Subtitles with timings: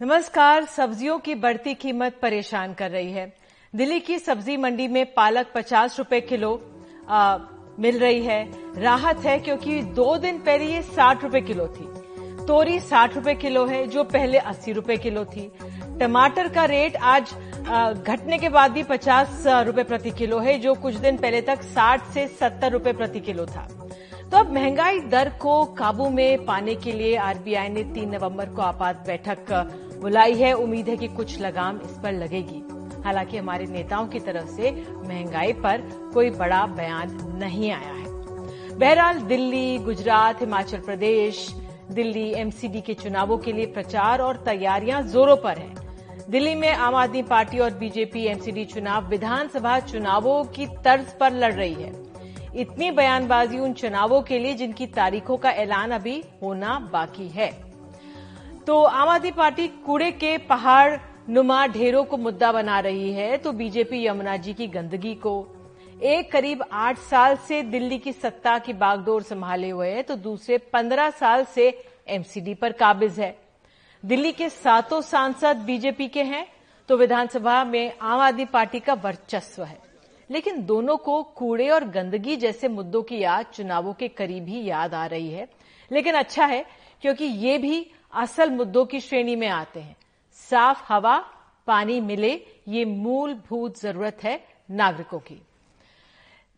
[0.00, 3.26] नमस्कार सब्जियों की बढ़ती कीमत परेशान कर रही है।
[3.74, 6.50] दिल्ली की सब्ज़ी मंडी में पालक पचास रुपए किलो
[7.08, 7.38] आ,
[7.80, 11.86] मिल रही है। राहत है क्योंकि दो दिन पहले ये साठ रुपए किलो थी।
[12.46, 15.50] तोरी साठ रुपए किलो है जो पहले अस्सी रुपए किलो थी।
[16.00, 17.34] टमाटर का रेट आज
[17.98, 22.12] घटने के बाद भी पचास रुपए प्रति किलो है जो कुछ दिन पहले तक साठ
[22.14, 23.68] से सत्तर रुपए प्रति किलो था।
[24.24, 28.62] तो अब महँगाई दर को काबू में पाने के लिए आरबीआई ने तीन नवंबर को
[28.62, 32.62] आपात बैठक बुलाई है। उम्मीद है कि कुछ लगाम इस पर लगेगी।
[33.02, 35.80] हालाँकि हमारे नेताओं की तरफ़ से महँगाई पर
[36.14, 38.04] कोई बड़ा बयान नहीं आया है।
[38.78, 41.54] बहरहाल, दिल्ली, गुजरात, हिमाचल प्रदेश,
[41.90, 45.74] दिल्ली एमसीडी के चुनावों के लिए प्रचार और तैयारियाँ जोरों पर हैं।
[46.30, 51.52] दिल्ली में आम आदमी पार्टी और बीजेपी एमसीडी चुनाव विधानसभा चुनावों की तर्ज पर लड़
[51.52, 51.92] रही है।
[52.56, 57.73] इतनी बयानबाजी उन चुनावों के लिए जिनकी तारीखों का ऐलान अभी होना बाकी है।
[58.66, 60.96] तो आम आदमी पार्टी कूड़े के पहाड़
[61.28, 65.34] नुमा ढेरों को मुद्दा बना रही है तो बीजेपी यमुना जी की गंदगी को।
[66.02, 70.58] एक करीब आठ साल से दिल्ली की सत्ता की बागडोर संभाले हुए है तो दूसरे
[70.72, 71.68] पंद्रह साल से
[72.08, 73.36] एमसीडी पर काबिज है।
[74.04, 76.46] दिल्ली के सातों सांसद बीजेपी के हैं
[76.88, 79.78] तो विधानसभा में आम आदमी पार्टी का वर्चस्व है।
[80.30, 84.94] लेकिन दोनों को कूड़े और गंदगी जैसे मुद्दों की याद चुनावों के करीब ही याद
[84.94, 85.48] आ रही है।
[85.90, 86.64] लेकिन अच्छा है,
[87.02, 89.96] क्योंकि ये भी असल मुद्दों की श्रेणी में आते हैं।
[90.32, 91.18] साफ़ हवा,
[91.66, 95.42] पानी मिले, ये मूलभूत ज़रूरत है नागरिकों की।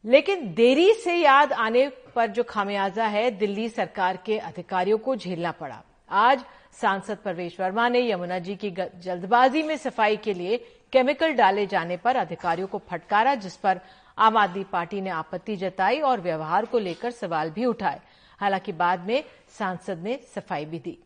[0.04, 5.52] लेकिन देरी से याद आने पर जो खामियाजा है, दिल्ली सरकार के अधिकारियों को झेलना
[5.52, 10.56] पड़ा। आज सांसद प्रवेश वर्मा ने यमुना जी की जल्दबाजी में सफ़ाई के लिए
[10.92, 13.80] केमिकल डाले जाने पर अधिकारियों को फटकारा, जिस पर
[14.18, 18.00] आम आदमी पार्टी ने आपत्ति जताई और व्यवहार को लेकर सवाल भी उठाए।
[18.38, 20.98] हालाँकि बाद में सांसद ने सफ़ाई भी दी।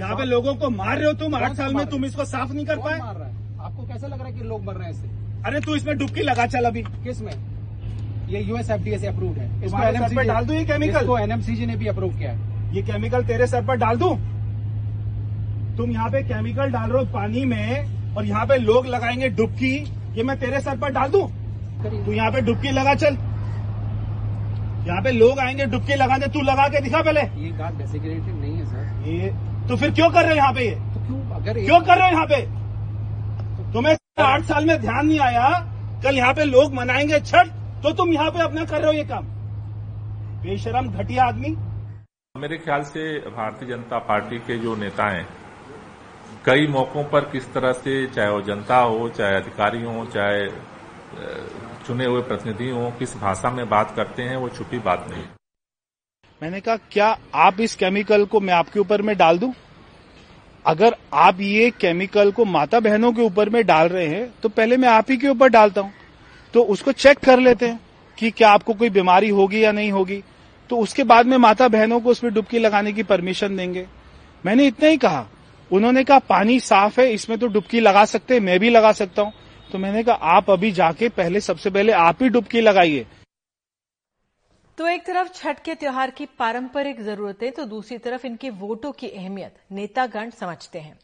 [0.00, 2.66] यहाँ पे लोगों को मार रहे हो तुम आठ साल में तुम इसको साफ़ नहीं
[2.66, 2.98] कर पाए?
[2.98, 5.08] आपको कैसा लग रहा है कि लोग मर रहे हैं इससे?
[5.46, 7.32] अरे तू इसमें डुबकी लगा चल अभी। किसमें?
[8.28, 11.66] ये यूएस एफडीए से अप्रूव है। इसको एनएमसी पे डाल दू ये केमिकल को एनएमसीजी
[11.66, 14.08] ने भी अप्रूव किया है। ये केमिकल तेरे सर पर डाल दू?
[15.76, 19.74] तुम यहाँ पे केमिकल डाल रहे हो पानी में और यहाँ पे लोग लगाएँगे डुबकी।
[20.16, 21.22] ये मैं तेरे सर पर डाल दू?
[21.84, 23.16] तू यहाँ पे डुबकी लगा चल।
[24.86, 28.56] यहाँ पे लोग आएँगे डुबकी लगाने तू लगा के दिखा पहले। ये बात डेसिग्नेटेड नहीं
[28.56, 29.32] है सर ये
[29.68, 30.64] तो फिर क्यों कर रहे हो यहाँ पे?
[30.64, 31.20] ये तो क्यों?
[31.36, 32.40] अगर क्यों कर रहे हो यहाँ पे?
[33.72, 35.48] तुम्हें आठ साल में ध्यान नहीं आया
[36.04, 37.46] कल यहाँ पे लोग मनाएँगे छठ
[37.82, 39.24] तो तुम यहाँ पे अपना कर रहे हो ये काम।
[40.42, 41.56] बेशरम घटिया आदमी।
[42.34, 45.26] मेरे ख्याल से भारतीय जनता पार्टी के जो नेता हैं
[46.46, 50.46] कई मौकों पर किस तरह से चाहे वो जनता हो चाहे अधिकारी हो चाहे
[51.86, 55.24] चुने हुए प्रतिनिधि हो किस भाषा में बात करते हैं वो छुपी बात नहीं।
[56.40, 59.52] मैंने कहा, क्या आप इस केमिकल को मैं आपके ऊपर में डाल दूँ?
[60.64, 64.76] अगर आप ये केमिकल को माता बहनों के ऊपर में डाल रहे हैं तो पहले
[64.76, 65.92] मैं आप ही के ऊपर डालता हूँ।
[66.54, 67.80] तो उसको चेक कर लेते हैं
[68.18, 70.22] कि क्या आपको कोई बीमारी होगी या नहीं होगी।
[70.70, 73.86] तो उसके बाद में माता बहनों को उसमें डुबकी लगाने की परमिशन देंगे।
[74.44, 75.26] मैंने इतना ही कहा।
[75.70, 79.22] उन्होंने कहा, पानी साफ़ है, इसमें तो डुबकी लगा सकते हैं, मैं भी लगा सकता
[79.22, 79.32] हूँ।
[79.70, 83.06] तो मैंने कहा, आप अभी जाके पहले, सबसे पहले आप ही डुबकी लगाइए।
[84.78, 89.08] तो एक तरफ़ छठ के त्योहार की पारंपरिक जरूरतें तो दूसरी तरफ़ इनके वोटों की
[89.08, 90.98] अहमियत, नेतागण समझते हैं।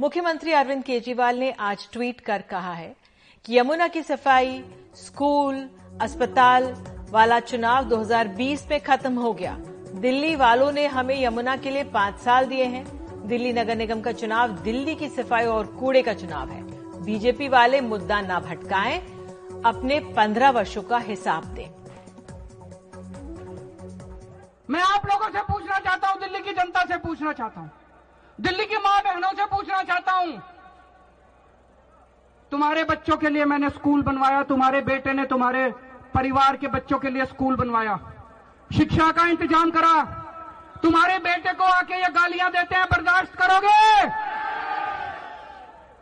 [0.00, 2.96] मुख्यमंत्री अरविंद केजरीवाल ने आज ट्वीट कर कहा है
[3.44, 4.64] कि यमुना की सफ़ाई,
[4.94, 5.70] स्कूल,
[6.00, 6.64] अस्पताल
[7.10, 9.56] वाला चुनाव 2020 में खत्म हो गया।
[9.94, 12.84] दिल्ली वालों ने हमें यमुना के लिए पाँच साल दिए हैं।
[13.28, 16.62] दिल्ली नगर निगम का चुनाव दिल्ली की सफ़ाई और कूड़े का चुनाव है।
[17.04, 18.98] बीजेपी वाले मुद्दा न भटकाएँ,
[19.64, 21.83] अपने पंद्रह वर्षों का हिसाब दें।
[24.68, 27.70] मैं आप लोगों से पूछना चाहता हूँ, दिल्ली की जनता से पूछना चाहता हूँ।
[28.38, 30.42] दिल्ली की माँ बहनों से पूछना चाहता हूँ।
[32.52, 35.70] तुम्हारे बच्चों के लिए मैंने स्कूल बनवाया, तुम्हारे बेटे ने तुम्हारे
[36.14, 37.98] परिवार के बच्चों के लिए स्कूल बनवाया।
[38.70, 40.02] शिक्षा का इंतज़ाम करा।
[40.82, 44.06] तुम्हारे बेटे को आके ये गालियाँ देते हैं, बर्दाश्त करोगे?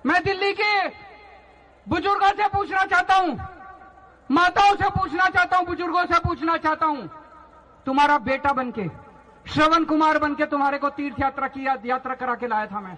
[0.07, 0.89] मैं दिल्ली के
[1.87, 3.37] बुज़ुर्गों से पूछना चाहता हूँ,
[4.31, 7.09] माताओं से पूछना चाहता हूँ, बुज़ुर्गों से पूछना चाहता हूँ।
[7.87, 8.89] तुम्हारा बेटा बनके,
[9.47, 12.97] श्रवण कुमार बनके तुम्हारे को तीर्थ यात्रा की यात्रा करा के लाया था मैं।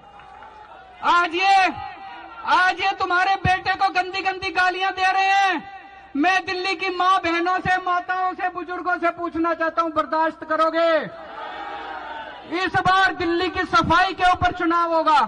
[1.11, 1.73] आज ये
[2.47, 5.63] आज ये तुम्हारे बेटे को गंदी गंदी गालियाँ दे रहे हैं।
[6.17, 10.91] मैं दिल्ली की माँ बहनों से, माताओं से, बुज़ुर्गों से पूछना चाहता हूँ, बर्दाश्त करोगे?
[12.57, 15.21] इस बार दिल्ली की सफ़ाई के ऊपर चुनाव होगा।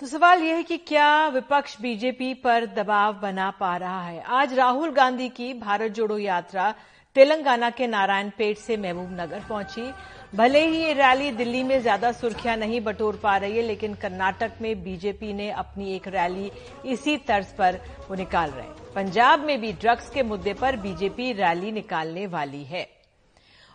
[0.00, 4.22] तो सवाल यह है कि क्या विपक्ष बीजेपी पर दबाव बना पा रहा है?
[4.22, 6.74] आज राहुल गांधी की भारत जोड़ो यात्रा
[7.16, 9.90] तेलंगाना के नारायणपेट से महबूब नगर पहुँची।
[10.32, 14.52] भले ही ये रैली दिल्ली में ज़्यादा सुर्खियाँ नहीं बटोर पा रही है, लेकिन कर्नाटक
[14.62, 16.50] में बीजेपी ने अपनी एक रैली
[16.86, 17.78] इसी तर्ज पर
[18.08, 22.62] वो निकाल रहे हैं। पंजाब में भी ड्रग्स के मुद्दे पर बीजेपी रैली निकालने वाली
[22.64, 22.86] है।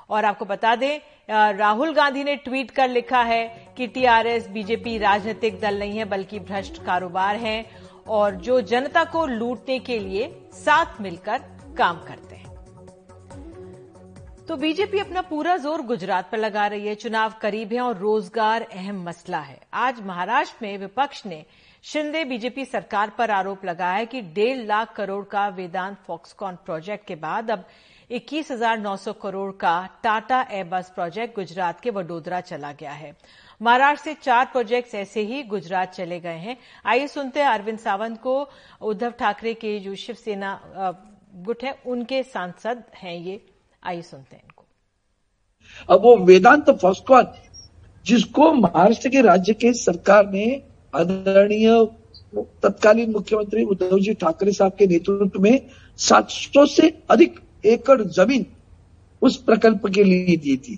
[0.10, 1.00] और आपको बता दें
[1.30, 3.46] राहुल गांधी ने ट्वीट कर लिखा है
[3.78, 7.66] कि टीआरएस, बीजेपी राजनीतिक दल नहीं है, बल्कि भ्रष्ट कारोबार है
[8.10, 11.42] और जो जनता को लूटने के लिए साथ मिलकर
[11.78, 12.39] काम करते हैं।
[14.50, 18.62] तो बीजेपी अपना पूरा ज़ोर गुजरात पर लगा रही है। चुनाव करीब है और रोज़गार
[18.64, 21.44] अहम मसला है। आज महाराष्ट्र में विपक्ष ने
[21.84, 27.06] शिंदे बीजेपी सरकार पर आरोप लगाया है कि डेढ़ लाख करोड़ का वेदांत फॉक्सकॉन प्रोजेक्ट
[27.08, 27.66] के बाद अब
[28.10, 33.16] इक्कीस हज़ार नौ सौ करोड़ का टाटा एयरबस प्रोजेक्ट गुजरात के वडोदरा चला गया है।
[33.62, 38.20] महाराष्ट्र से चार प्रोजेक्ट्स ऐसे ही गुजरात चले गए हैं। आइए सुनते हैं अरविंद सावंत
[38.22, 38.36] को।
[38.84, 40.60] उद्धव ठाकरे के जो शिवसेना
[41.38, 43.40] गुट है, उनके सांसद हैं ये।
[43.84, 44.66] आइए सुनते हैं इनको।
[45.90, 47.28] अब वो वेदांत फॉस्कॉन
[48.06, 50.64] जिसको महाराष्ट्र के राज्य के सरकार ने
[50.96, 51.86] आदरणीय
[52.64, 58.46] तत्कालीन मुख्यमंत्री उद्धव जी ठाकरे साहब के नेतृत्व में 700 से अधिक एकड़ ज़मीन
[59.22, 60.78] उस प्रकल्प के लिए दी थी।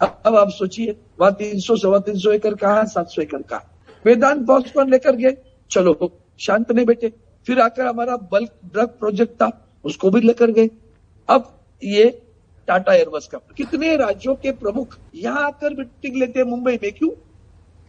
[0.00, 3.62] अब आप सोचिए, वहाँ तीन सौ, सवा तीन सौ एकड़ कहा, सात सौ एकड़ का
[4.04, 5.36] वेदांत फॉस्कॉन लेकर गए,
[5.70, 7.12] चलो, शांत नहीं बैठे।
[7.46, 9.50] फिर आकर हमारा बल्क ड्रग प्रोजेक्ट था,
[9.84, 10.70] उसको भी लेकर गए।
[11.28, 12.27] अब ये
[12.68, 16.92] टाटा एयरबस का। कितने राज्यों के प्रमुख यहाँ आकर मीटिंग लेते हैं मुंबई में?
[16.92, 17.10] क्यों?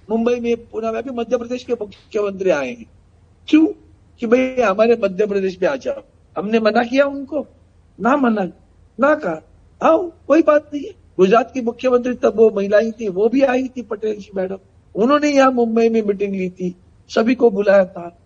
[0.10, 2.86] मुंबई में में भी मध्य प्रदेश के मुख्यमंत्री आए हैं।
[3.48, 3.68] क्यों?
[4.20, 6.02] कि भाई हमारे मध्य प्रदेश में आ जाओ।
[6.38, 7.48] हमने मना किया उनको?
[8.00, 8.44] ना मना,
[9.00, 9.42] ना कहा।
[9.84, 13.42] आओ, कोई बात नहीं है। गुजरात की मुख्यमंत्री तब वो महिला ही थी, वो भी
[13.42, 14.58] आई थी पटेल जी मैडम।
[14.96, 16.76] उन्होंने यहाँ मुंबई में मीटिंग ली थी।
[17.10, 18.18] सभी को बुलाया था।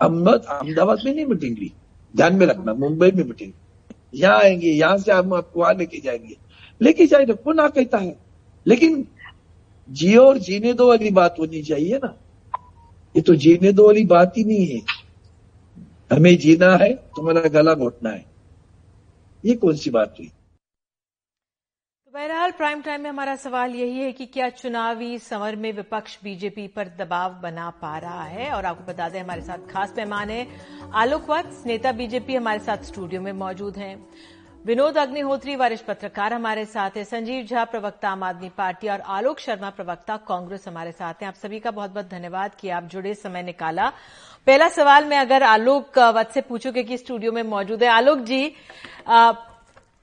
[0.00, 1.72] अहमदाबाद में नहीं मीटिंग ली।
[2.16, 3.52] ध्यान में रखना, मुंबई में मीटिंग
[4.16, 6.36] यहाँ आएँगे यहाँ से हम आपको वहाँ लेके जाएँगे।
[6.82, 8.18] लेके जाए कौन ना कहता है।
[8.66, 9.06] लेकिन
[9.90, 12.18] जियो और जीने दो वाली बात होनी चाहिए ना।
[13.16, 14.80] ये तो जीने दो वाली बात ही नहीं है।
[16.12, 18.24] हमें जीना है, तुम्हारा गला घोटना है।
[19.44, 20.26] ये कौन सी बात हुई?
[20.26, 20.35] तो
[22.16, 26.66] बहरहाल प्राइम टाइम में हमारा सवाल यही है कि क्या चुनावी समर में विपक्ष बीजेपी
[26.66, 28.50] पर दबाव बना पा रहा है?
[28.50, 30.46] और आपको बता दें हमारे साथ खास मेहमान है
[30.94, 33.96] आलोक वत्स नेता बीजेपी हमारे साथ स्टूडियो में मौजूद हैं।
[34.64, 39.40] विनोद अग्निहोत्री वरिष्ठ पत्रकार हमारे साथ हैं। संजीव झा प्रवक्ता आम आदमी पार्टी और आलोक
[39.40, 43.14] शर्मा प्रवक्ता कांग्रेस हमारे साथ हैं। आप सभी का बहुत बहुत धन्यवाद कि आप जुड़े
[43.16, 43.88] समय निकाला।
[44.46, 48.52] पहला सवाल मैं अगर आलोक वत से पूछूँ कि स्टूडियो में मौजूद है। आलोक जी
[49.08, 49.32] आ,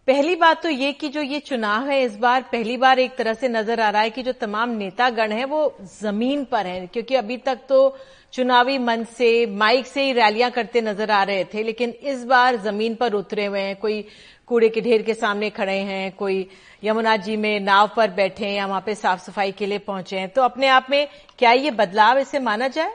[0.08, 3.34] पहली बात तो ये कि जो ये चुनाव है, इस बार पहली बार एक तरह
[3.34, 7.16] से नज़र आ रहा है कि जो तमाम नेतागण हैं, वो ज़मीन पर हैं, क्योंकि
[7.16, 7.96] अभी तक तो
[8.34, 12.56] चुनावी मंच से, माइक से ही रैलियाँ करते नज़र आ रहे थे, लेकिन इस बार
[12.58, 14.02] ज़मीन पर उतरे हुए हैं, कोई
[14.48, 16.48] कूड़े के ढेर के सामने खड़े हैं, कोई
[16.84, 20.20] यमुना जी में नाव पर बैठे हैं या वहाँ पे साफ़ सफ़ाई के लिए पहुँचे
[20.20, 21.08] हैं। तो अपने आप में
[21.40, 22.92] क्या ये बदलाव इसे माना जाए?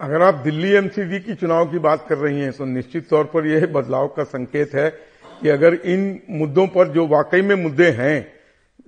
[0.00, 3.46] अगर आप दिल्ली एमसीडी की चुनाव की बात कर रही हैं तो निश्चित तौर पर
[3.46, 4.90] यह बदलाव का संकेत है
[5.42, 8.32] कि अगर इन मुद्दों पर जो वाकई में मुद्दे हैं,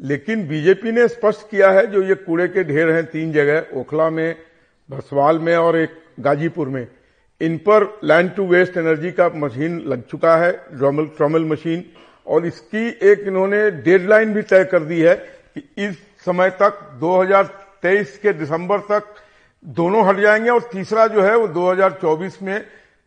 [0.03, 4.11] लेकिन बीजेपी ने स्पष्ट किया है, जो ये कूड़े के ढेर हैं तीन जगह, ओखला
[4.11, 4.37] में
[4.91, 5.91] भसवाल में और एक
[6.21, 6.87] गाजीपुर में,
[7.41, 11.85] इन पर लैंड टू वेस्ट एनर्जी का मशीन लग चुका है ड्रॉमल ट्रॉमल मशीन
[12.27, 15.15] और इसकी एक इन्होंने डेडलाइन भी तय कर दी है
[15.59, 19.15] कि इस समय तक 2023 के दिसंबर तक,
[19.65, 22.61] दोनों हट जाएँगे और तीसरा जो है वो 2024 में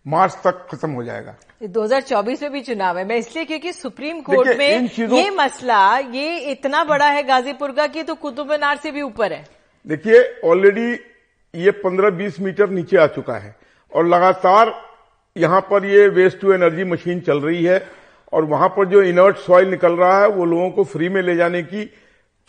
[0.07, 1.35] मार्च तक खत्म हो जाएगा।
[1.65, 6.83] 2024 में भी चुनाव है। मैं इसलिए क्योंकि सुप्रीम कोर्ट में ये मसला ये इतना
[6.85, 9.43] बड़ा है गाजीपुर का कि तो कुतुब मीनार से भी ऊपर है।
[9.87, 10.91] देखिए ऑलरेडी
[11.53, 13.55] ये 15-20 मीटर नीचे आ चुका है
[13.91, 14.73] और लगातार
[15.35, 17.81] यहाँ पर ये वेस्ट टू एनर्जी मशीन चल रही है
[18.33, 21.35] और वहाँ पर जो इनर्ट सॉइल निकल रहा है वो लोगों को फ्री में ले
[21.35, 21.85] जाने की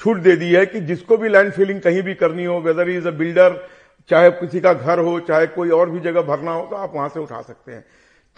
[0.00, 3.08] छूट दे दी है कि जिसको भी लैंड फिलिंग कहीं भी करनी हो वेदर इज़
[3.08, 3.60] अ बिल्डर
[4.10, 7.08] चाहे किसी का घर हो चाहे कोई और भी जगह भरना हो तो आप वहाँ
[7.08, 7.84] से उठा सकते हैं।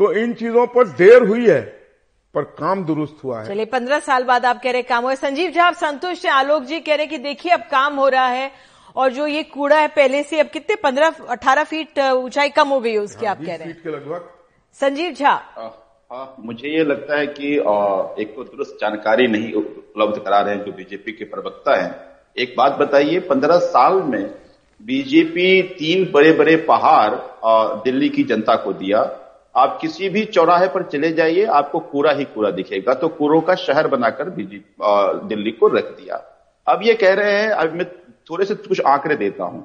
[0.01, 1.61] तो इन चीज़ों पर देर हुई है
[2.35, 5.51] पर काम दुरुस्त हुआ है। चलिए पंद्रह साल बाद आप कह रहे काम हुआ संजीव
[5.51, 6.33] जी आप संतुष्ट हैं?
[6.33, 8.51] आलोक जी कह रहे कि देखिए अब काम हो रहा है
[8.97, 12.81] और जो ये कूड़ा है पहले से अब कितने पंद्रह अठारह फीट ऊंचाई कम हो
[12.81, 14.29] गई है उसकी हाँ, आप कह रहे हैं। के लगभग।
[14.81, 15.33] संजीव झा।
[16.11, 20.55] हाँ मुझे ये लगता है कि आ, एक तो दुरुस्त जानकारी नहीं उपलब्ध करा रहे
[20.55, 21.95] हैं जो बीजेपी के प्रवक्ता हैं।
[22.37, 24.23] एक बात बताइए पंद्रह साल में
[24.81, 29.01] बीजेपी तीन बड़े बड़े पहाड़ दिल्ली की जनता को दिया।
[29.55, 33.55] आप किसी भी चौराहे पर चले जाइए, आपको कूड़ा ही कूड़ा दिखेगा। तो कूड़ों का
[33.57, 36.23] शहर बनाकर बीजेपी दिल्ली को रख दिया।
[36.67, 37.87] अब ये कह रहे हैं, अब मैं
[38.31, 39.61] थोड़े से कुछ आंकड़े देता हूँ।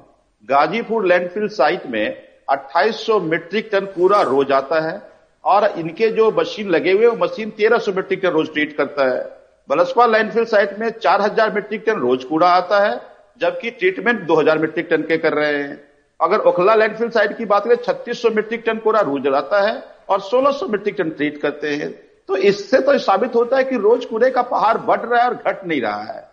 [0.48, 2.16] गाजीपुर लैंडफिल साइट में
[2.48, 5.00] 2800 मीट्रिक टन कूड़ा रोज आता है
[5.44, 9.20] और इनके जो मशीन लगे हुए वो मशीन 1300 मीट्रिक टन रोज ट्रीट करता है।
[9.68, 13.00] बलसपा लैंडफिल साइट में 4000 मीट्रिक टन रोज कूड़ा आता है।
[13.40, 15.80] जबकि ट्रीटमेंट 2000 मीट्रिक टन के कर रहे हैं।
[16.20, 20.20] अगर ओखला लैंडफिल साइड की बात करें 3600 मीट्रिक टन कूड़ा रोज आता है और
[20.20, 21.90] 1600 मीट्रिक टन ट्रीट करते हैं।
[22.28, 25.34] तो इससे तो साबित होता है कि रोज कूड़े का पहाड़ बढ़ रहा है और
[25.36, 26.24] घट नहीं रहा है।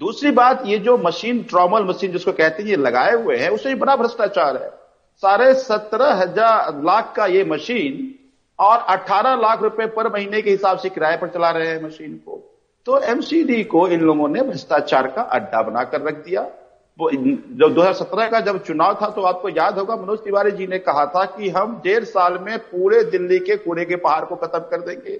[0.00, 3.78] दूसरी बात, ये जो मशीन ट्रॉमल मशीन जिसको कहते हैं, ये लगाए हुए हैं उसमें
[3.78, 4.68] बड़ा भ्रष्टाचार है।
[5.22, 8.14] साढ़े सत्रह हज़ार लाख का ये मशीन
[8.58, 12.14] और अठारह लाख रुपए पर महीने के हिसाब से किराए पर चला रहे हैं मशीन
[12.16, 12.40] को।
[12.86, 16.40] तो एमसीडी को इन लोगों ने भ्रष्टाचार का अड्डा बनाकर रख दिया।
[16.98, 20.78] वो जब 2017 का जब चुनाव था तो आपको याद होगा, मनोज तिवारी जी ने
[20.78, 24.58] कहा था कि हम डेढ़ साल में पूरे दिल्ली के कूड़े के पहाड़ को खत्म
[24.70, 25.16] कर देंगे।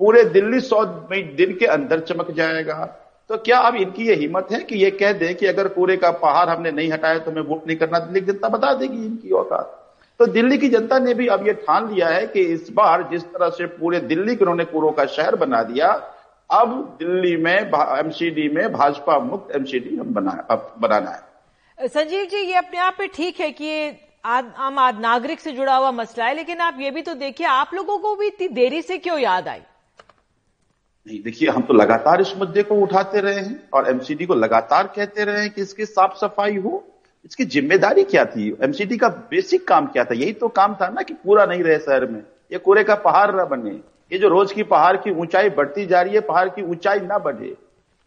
[0.00, 2.84] पूरे दिल्ली सौ दिन के अंदर चमक जाएगा।
[3.30, 6.10] तो क्या अब इनकी ये हिम्मत है कि ये कह दें कि अगर कूड़े का
[6.12, 9.30] पहाड़ हमने नहीं हटाया तो हमें वोट नहीं करना दिल्ली की जनता बता देगी इनकी
[9.32, 9.76] औकात।
[10.20, 13.24] तो दिल्ली की जनता ने भी अब ये ठान लिया है कि इस बार जिस
[13.24, 15.92] तरह से पूरे दिल्ली को उन्होंने कूड़ों का शहर बना दिया
[16.50, 22.36] अब दिल्ली में एमसीडी में भाजपा मुक्त एमसीडी हम बना अब बनाना है। संजीव जी
[22.38, 23.90] ये अपने आप पे ठीक है कि ये
[24.24, 27.70] आम आद नागरिक से जुड़ा हुआ मसला है लेकिन आप ये भी तो देखिए आप
[27.74, 29.60] लोगों को भी इतनी देरी से क्यों याद आई?
[31.06, 34.86] नहीं देखिए हम तो लगातार इस मुद्दे को उठाते रहे हैं और एमसीडी को लगातार
[34.96, 36.82] कहते रहे हैं कि इसकी साफ़ सफ़ाई हो
[37.24, 38.48] इसकी ज़िम्मेदारी क्या थी?
[38.62, 40.14] एमसीडी का बेसिक काम क्या था?
[40.14, 42.20] यही तो काम था ना कि पूरा नहीं रहे शहर में
[42.52, 43.70] ये कूड़े का पहाड़ न बने।
[44.10, 47.18] ये जो रोज की पहाड़ की ऊंचाई बढ़ती जा रही है पहाड़ की ऊंचाई ना
[47.18, 47.54] बढ़े।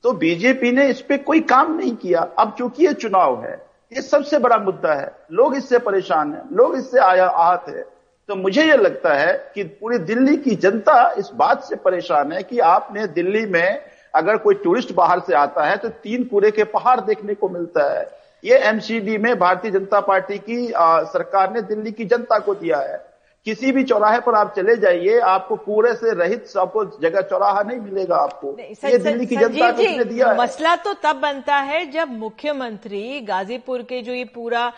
[0.03, 3.53] तो बीजेपी ने इस पे कोई काम नहीं किया। अब चूँकि ये चुनाव है
[3.91, 7.86] ये सबसे बड़ा मुद्दा है। लोग इससे परेशान है लोग इससे आया आहत है।
[8.29, 12.41] तो मुझे यह लगता है कि पूरी दिल्ली की जनता इस बात से परेशान है
[12.43, 13.79] कि आपने दिल्ली में
[14.13, 17.89] अगर कोई टूरिस्ट बाहर से आता है तो तीन कूड़े के पहाड़ देखने को मिलता
[17.93, 18.05] है।
[18.43, 22.79] ये एमसीडी में भारतीय जनता पार्टी की आ, सरकार ने दिल्ली की जनता को दिया
[22.79, 22.98] है।
[23.46, 27.80] किसी भी चौराहे पर आप चले जाइए आपको कूड़े से रहित आपको जगह चौराहा नहीं
[27.80, 31.86] मिलेगा आपको। नहीं, ये दिल्ली की जनता को इसने दिया मसला तो तब बनता है
[31.92, 34.72] जब मुख्यमंत्री गाजीपुर के जो ये पूरा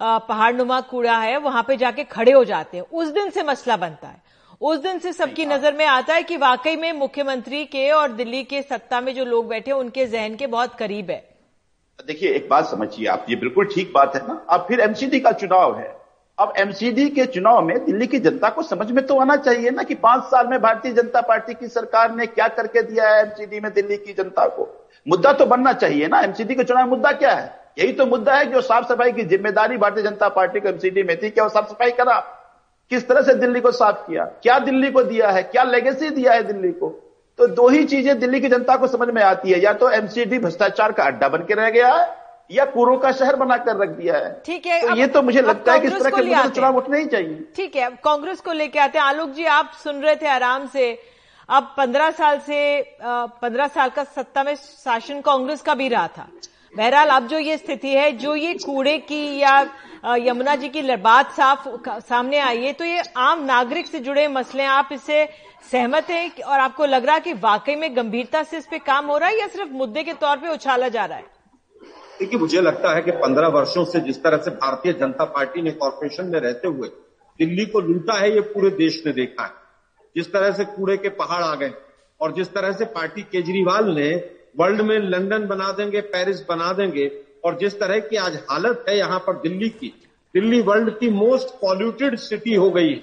[0.00, 3.76] पहाड़ नुमा कूड़ा है वहाँ पे जाके खड़े हो जाते हैं। उस दिन से मसला
[3.76, 4.20] बनता है।
[4.60, 8.42] उस दिन से सबकी नज़र में आता है कि वाकई में मुख्यमंत्री के और दिल्ली
[8.44, 11.18] के सत्ता में जो लोग बैठे उनके जहन के बहुत करीब है।
[11.98, 15.32] देखिए एक बात समझिए आप ये बिल्कुल ठीक बात है ना। अब फिर एमसीडी का
[15.34, 15.90] चुनाव है।
[16.38, 19.82] अब एमसीडी के चुनाव में दिल्ली की जनता को समझ में तो आना चाहिए ना
[19.82, 23.60] कि पाँच साल में भारतीय जनता पार्टी की सरकार ने क्या करके दिया है एमसीडी
[23.60, 24.68] में दिल्ली की जनता को।
[25.06, 27.52] मुद्दा तो बनना चाहिए ना। एमसीडी के चुनाव मुद्दा क्या है?
[27.78, 31.16] यही तो मुद्दा है जो साफ़ सफ़ाई की ज़िम्मेदारी भारतीय जनता पार्टी को एमसीडी में
[31.22, 32.18] थी क्या वो साफ़ सफ़ाई करा।
[32.90, 34.24] किस तरह से दिल्ली को साफ़ किया?
[34.42, 35.42] क्या दिल्ली को दिया है?
[35.42, 36.88] क्या लेगेसी दिया है दिल्ली को?
[37.38, 40.38] तो दो ही चीज़ें दिल्ली की जनता को समझ में आती है। या तो एमसीडी
[40.38, 42.04] भ्रष्टाचार का अड्डा बन के रह गया है
[42.52, 45.72] या कूड़ों का शहर बनाकर रख दिया है। ठीक है तो ये तो मुझे लगता
[45.72, 48.78] है कि इस तरह के चुनाव उठने ही चाहिए। ठीक है अब कांग्रेस को लेके
[48.78, 50.92] आते हैं। आलोक जी आप सुन रहे थे आराम से।
[51.48, 52.60] अब पंद्रह साल से
[53.02, 56.28] पंद्रह साल का सत्ता में शासन कांग्रेस का भी रहा था।
[56.74, 59.60] बहरहाल अब जो ये स्थिति है जो ये कूड़े की या
[60.18, 61.68] यमुना जी की बात साफ़
[62.00, 65.24] सामने आई है तो ये आम नागरिक से जुड़े मसले आप इससे
[65.72, 69.06] सहमत हैं और आपको लग रहा है कि वाकई में गंभीरता से इस पे काम
[69.06, 71.24] हो रहा है या सिर्फ़ मुद्दे के तौर पे उछाला जा रहा है?
[72.20, 75.70] देखिए, मुझे लगता है कि पंद्रह वर्षों से जिस तरह से भारतीय जनता पार्टी ने
[75.70, 76.88] कॉरपोरेशन में रहते हुए
[77.40, 79.60] दिल्ली को लूटा है, ये पूरे देश ने देखा है।
[80.16, 81.72] जिस तरह से कूड़े के पहाड़ आ गए
[82.20, 84.10] और जिस तरह से पार्टी केजरीवाल ने
[84.58, 87.10] वर्ल्ड में लंदन बना देंगे, पेरिस बना देंगे
[87.44, 89.92] और जिस तरह की आज हालत है यहाँ पर दिल्ली की,
[90.34, 92.94] दिल्ली वर्ल्ड की मोस्ट पॉल्यूटेड सिटी हो गई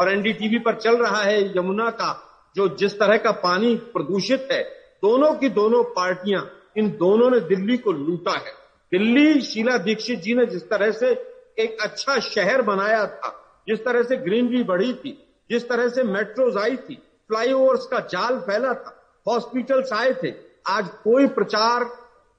[0.00, 2.12] और एनडीटीवी पर चल रहा है यमुना का,
[2.56, 4.62] जो जिस तरह का पानी प्रदूषित है,
[5.02, 6.42] दोनों की दोनों पार्टियाँ
[6.76, 8.52] इन दोनों ने दिल्ली को लूटा है।
[8.92, 11.10] दिल्ली शीला दीक्षित जी ने जिस तरह से
[11.58, 15.12] एक अच्छा शहर बनाया था, जिस तरह से ग्रीनरी बढ़ी थी,
[15.50, 16.94] जिस तरह से मेट्रोज आई थी,
[17.28, 18.92] फ्लाईओवर्स का जाल फैला था,
[19.28, 20.32] हॉस्पिटल्स आए थे,
[20.68, 21.84] आज कोई प्रचार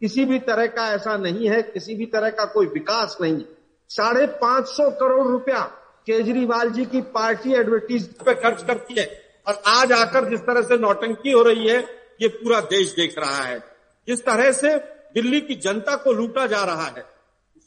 [0.02, 3.44] किसी भी तरह का ऐसा नहीं है, किसी भी तरह का कोई विकास नहीं
[3.90, 5.62] साढ़े पाँच सौ करोड़ रुपया
[6.08, 9.06] केजरीवाल जी की पार्टी एडवर्टीज पे खर्च करती है।
[9.48, 11.80] और आज आकर जिस तरह से नौटंकी हो रही है,
[12.22, 13.77] ये पूरा देश देख रहा है।
[14.08, 14.76] जिस तरह से
[15.14, 17.02] दिल्ली की जनता को लूटा जा रहा है।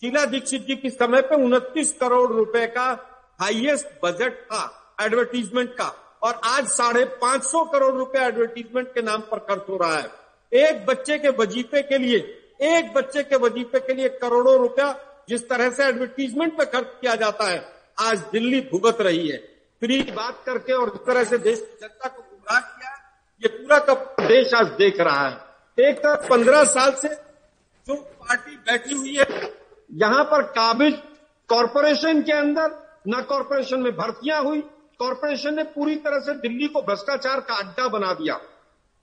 [0.02, 2.87] शीला दीक्षित जी के समय पे उनतीस करोड़ रुपए का
[3.40, 4.62] हाईएस्ट बजट था
[5.02, 9.76] एडवर्टीजमेंट का, और आज साढ़े पाँच सौ करोड़ रुपए एडवर्टीजमेंट के नाम पर खर्च हो
[9.76, 10.09] रहा है।
[10.52, 12.18] एक बच्चे के वजीफे के लिए,
[12.62, 14.94] एक बच्चे के वजीफे के लिए करोड़ों रुपया
[15.28, 17.62] जिस तरह से एडवर्टीजमेंट पे खर्च किया जाता है,
[18.00, 19.38] आज दिल्ली भुगत रही है।
[19.82, 22.90] फ्री बात करके और इस तरह से देश की जनता को गुमराह किया,
[23.42, 25.50] ये पूरा का देश आज देख रहा है।
[25.80, 29.26] एक तरफ़ पंद्रह साल से जो पार्टी बैठी हुई है,
[29.90, 30.99] यहाँ पर काबिज
[31.49, 32.70] कॉरपोरेशन के अंदर,
[33.08, 34.60] न कॉरपोरेशन में भर्तियाँ हुई,
[35.00, 38.34] कॉरपोरेशन ने पूरी तरह से दिल्ली को भ्रष्टाचार का अड्डा बना दिया।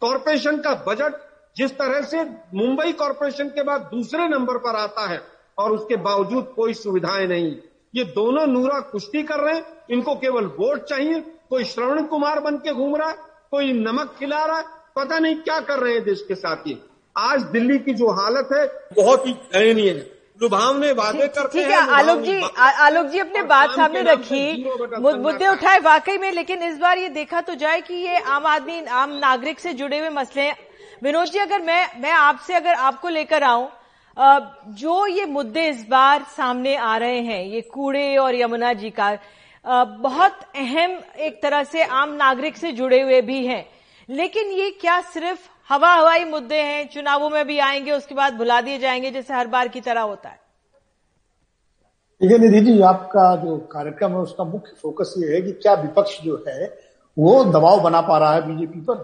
[0.01, 1.15] कॉरपोरेशन का बजट
[1.57, 5.21] जिस तरह से मुंबई कॉरपोरेशन के बाद दूसरे नंबर पर आता है,
[5.57, 7.55] और उसके बावजूद कोई सुविधाएँ नहीं।
[7.95, 11.19] ये दोनों नूरा कुश्ती कर रहे हैं, इनको केवल वोट चाहिए,
[11.49, 13.17] कोई श्रवण कुमार बन के घूम रहा है,
[13.51, 16.77] कोई नमक खिला रहा है पता नहीं क्या कर रहे हैं देश के साथ। ये
[17.15, 20.05] आज दिल्ली की जो हालत है बहुत ही दयनीय है।
[20.41, 24.65] लुभावने वादे करते ठीक है आलोक जी आलोक जी अपने बात सामने रखी
[25.01, 28.83] मुद्दे उठाए वाकई में लेकिन इस बार ये देखा तो जाए कि ये आम आदमी
[28.95, 30.55] आम नागरिक से जुड़े हुए मसले हैं।
[31.03, 33.69] विनोद जी अगर मैं मैं आपसे अगर आपको लेकर आऊँ
[34.77, 39.09] जो ये मुद्दे इस बार सामने आ रहे हैं ये कूड़े और यमुना जी का
[40.01, 43.65] बहुत अहम एक तरह से आम नागरिक से जुड़े हुए भी हैं।
[44.09, 48.61] लेकिन ये क्या सिर्फ़ हवा हवाई मुद्दे हैं चुनावों में भी आएँगे उसके बाद भुला
[48.61, 50.39] दिए जाएँगे जैसे हर बार की तरह होता है।
[52.21, 56.21] देखिए निधि जी आपका जो कार्यक्रम है उसका मुख्य फोकस ये है कि क्या विपक्ष
[56.21, 56.67] जो है
[57.17, 58.95] वो दबाव बना पा रहा है बीजेपी पर?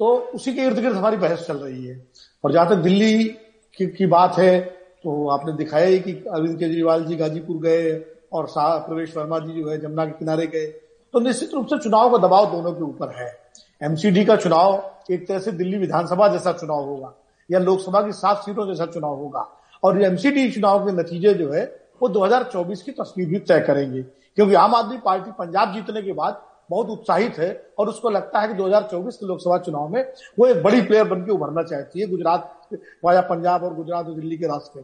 [0.00, 2.06] तो उसी के इर्द गिर्द हमारी बहस चल रही है।
[2.44, 7.04] और जहाँ तक दिल्ली की, की बात है तो आपने दिखाया ही कि अरविंद केजरीवाल
[7.04, 7.92] जी गाजीपुर गए
[8.32, 10.66] और प्रवेश वर्मा जी जो है जमुना के किनारे गए।
[11.14, 13.43] तो निश्चित रूप से चुनाव का दबाव दोनों के ऊपर है।
[13.84, 17.14] एमसीडी का चुनाव एक तरह से दिल्ली विधानसभा जैसा चुनाव होगा,
[17.50, 19.48] या लोकसभा की सात सीटों जैसा चुनाव होगा।
[19.84, 24.54] और एमसीडी चुनाव के नतीजे जो है, वो 2024 की तस्वीर भी तय करेंगे। क्योंकि
[24.54, 28.54] आम आदमी पार्टी पंजाब जीतने के बाद बहुत उत्साहित है, और उसको लगता है कि
[28.54, 32.68] 2024 के लोकसभा चुनाव में वो एक बड़ी प्लेयर बनकर उभरना चाहती है, गुजरात
[33.04, 34.80] वाया पंजाब और गुजरात और दिल्ली के रास्ते।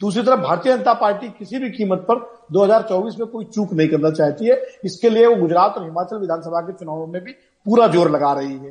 [0.00, 4.10] दूसरी तरफ़ भारतीय जनता पार्टी किसी भी कीमत पर 2024 में कोई चूक नहीं करना
[4.10, 7.34] चाहती है। इसके लिए वो गुजरात और हिमाचल विधानसभा के चुनावों में भी
[7.66, 8.70] पूरा ज़ोर लगा रही है।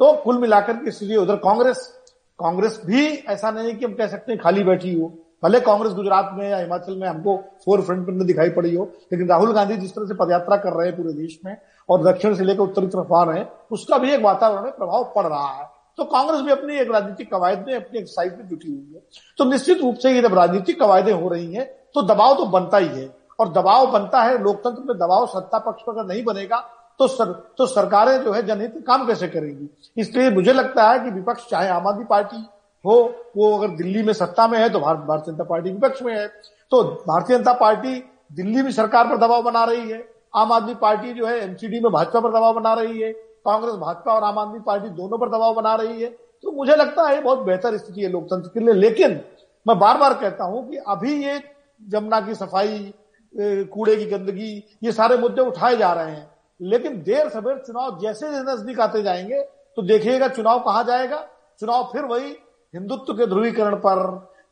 [0.00, 1.86] तो कुल मिलाकर के इसलिए उधर कांग्रेस
[2.38, 5.08] कांग्रेस भी ऐसा नहीं है कि हम कह सकते हैं खाली बैठी हो।
[5.42, 9.28] भले कांग्रेस गुजरात में या हिमाचल में हमको फोर फ्रंट पर दिखाई पड़ी हो, लेकिन
[9.28, 11.56] राहुल गांधी जिस तरह से पदयात्रा कर रहे हैं पूरे देश में
[11.88, 15.12] और दक्षिण से लेकर उत्तरी तरफ़ आ रहे हैं, उसका भी एक वातावरण में प्रभाव
[15.16, 15.68] पड़ रहा है।
[15.98, 19.02] तो कांग्रेस भी अपनी एक राजनीतिक कवायद में, अपनी एक साइड में जुटी हुई है।
[19.38, 22.78] तो निश्चित रूप से ये जब राजनीतिक कवायदें हो रही हैं तो दबाव तो बनता
[22.78, 23.08] ही है।
[23.40, 26.58] और दबाव बनता है, लोकतंत्र में दबाव सत्ता पक्ष पर अगर नहीं बनेगा
[27.00, 29.68] तो सर, तो सरकारें जो है जनहित काम कैसे करेंगी?
[29.96, 32.36] इसलिए मुझे लगता है कि विपक्ष चाहे आम आदमी पार्टी
[32.84, 32.94] हो
[33.36, 36.26] वो अगर दिल्ली में सत्ता में है तो भारतीय जनता पार्टी विपक्ष में है
[36.72, 37.94] तो भारतीय जनता पार्टी
[38.32, 40.02] दिल्ली में सरकार पर दबाव बना रही है
[40.36, 43.12] आम आदमी पार्टी जो है एमसीडी में भाजपा पर दबाव बना रही है
[43.46, 46.08] कांग्रेस भाजपा और आम आदमी पार्टी दोनों पर दबाव बना रही है
[46.44, 49.20] तो मुझे लगता है बहुत बेहतर स्थिति है लोकतंत्र के लिए। लेकिन
[49.66, 51.40] मैं बार बार कहता हूँ कि अभी ये
[51.80, 52.92] जमुना की सफ़ाई
[53.34, 56.28] कूड़े की गंदगी ये सारे मुद्दे उठाए जा रहे हैं।
[56.60, 59.40] लेकिन देर सवेर चुनाव जैसे जैसे नज़दीक आते जाएँगे
[59.76, 61.26] तो देखिएगा चुनाव कहाँ जाएगा।
[61.60, 62.28] चुनाव फिर वही
[62.74, 64.06] हिंदुत्व के ध्रुवीकरण पर,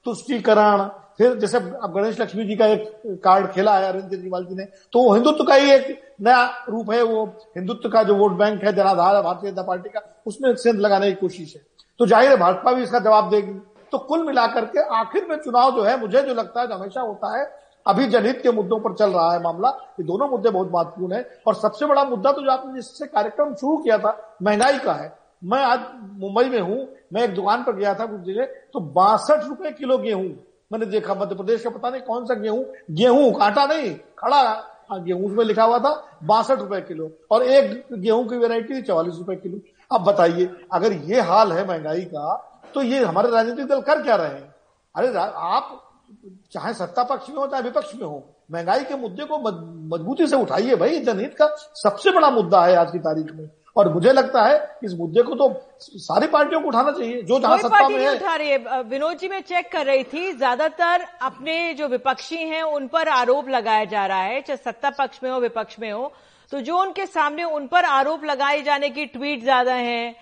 [0.06, 4.54] तुष्टीकरण। फिर जैसे अब गणेश लक्ष्मी जी का एक कार्ड खेला है, अरविंद केजरीवाल जी
[4.54, 7.24] ने तो वो हिंदुत्व का ही एक नया रूप है वो।
[7.56, 11.08] हिंदुत्व का जो वोट बैंक है, जनाधार है, भारतीय जनता पार्टी का, उसमें सेंध लगाने
[11.08, 11.62] की कोशिश है।
[12.00, 13.60] तो ज़ाहिर है भाजपा भी इसका जवाब देगी।
[13.92, 17.00] तो कुल मिलाकर के आखिर में चुनाव जो है, मुझे जो लगता है, जो हमेशा
[17.00, 17.44] होता है
[17.86, 19.68] अभी जनहित के मुद्दों पर चल रहा है मामला।
[20.00, 23.54] ये दोनों मुद्दे बहुत महत्वपूर्ण है। और सबसे बड़ा मुद्दा तो जो आपने जिससे कार्यक्रम
[23.54, 25.12] शुरू किया था, महँगाई का है।
[25.44, 25.80] मैं आज
[26.20, 29.98] मुंबई में हूँ, मैं एक दुकान पर गया था कुछ जगह तो बासठ रुपए किलो
[29.98, 30.24] गेहूँ,
[30.70, 34.42] मैंने देखा, मध्य प्रदेश का पता नहीं कौन सा गेहूँ गेहूँ कांटा नहीं, खड़ा
[34.90, 39.14] हाँ। गेहूँ में लिखा हुआ था, बासठ रुपए किलो। और एक गेहूँ की वेरायटी चौवालीस
[39.18, 39.58] रुपए किलो।
[39.90, 42.36] अब बताइए, अगर ये हाल है महँगाई का
[42.74, 44.54] तो ये हमारे राजनीतिक दल कर क्या रहे हैं?
[44.94, 45.87] अरे आप
[46.52, 50.36] चाहे सत्ता पक्ष में हो चाहे विपक्ष में हो महँगाई के मुद्दे को मजबूती से
[50.36, 54.42] उठाइए भाई। जनहित का सबसे बड़ा मुद्दा है आज की तारीख में। और मुझे लगता
[54.42, 58.14] है इस मुद्दे को तो सारी पार्टियों को उठाना चाहिए जो जहाँ सत्ता में है।
[58.14, 62.62] उठा रही है। विनोद जी मैं चेक कर रही थी ज़्यादातर अपने जो विपक्षी हैं
[62.62, 66.12] उन पर आरोप लगाया जा रहा है चाहे सत्ता पक्ष में हो विपक्ष में हो।
[66.52, 70.14] तो जो उनके सामने उन पर आरोप लगाए जाने की ट्वीट ज़्यादा है।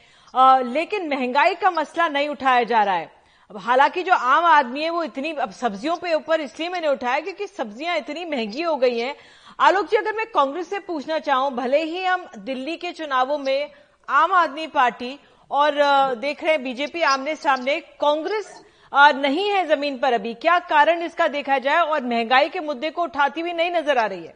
[0.64, 3.10] लेकिन महँगाई का मसला नहीं उठाया जा रहा है।
[3.50, 7.20] अब हालाँकि जो आम आदमी है, वो इतनी, अब सब्जियों पे ऊपर इसलिए मैंने उठाया
[7.20, 9.14] क्योंकि सब्ज़ियाँ इतनी महँगी हो गई हैं।
[9.58, 13.70] आलोक जी, अगर मैं कांग्रेस से पूछना चाहूँ, भले ही हम दिल्ली के चुनावों में
[14.08, 15.18] आम आदमी पार्टी
[15.50, 15.74] और
[16.16, 21.28] देख रहे हैं बीजेपी आमने सामने, कांग्रेस नहीं है ज़मीन पर अभी। क्या कारण इसका
[21.28, 24.34] देखा जाए और महँगाई के मुद्दे को उठाती हुई नहीं नज़र आ रही है?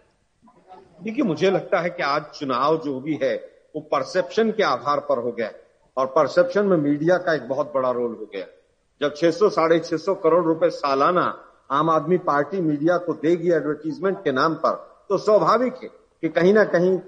[1.02, 3.34] देखिए, मुझे लगता है कि आज चुनाव जो भी है,
[3.74, 5.50] वो परसेप्शन के आधार पर हो गया
[5.96, 8.44] और परसेप्शन में मीडिया का एक बहुत बड़ा रोल हो गया
[9.00, 11.22] जब 600 साढ़े छह सौ करोड़ रुपए सालाना
[11.70, 14.74] आम आदमी पार्टी मीडिया को देगी एडवर्टीजमेंट के नाम पर
[15.08, 15.88] तो स्वाभाविक है
[16.22, 16.98] कि कहीं ना कहीं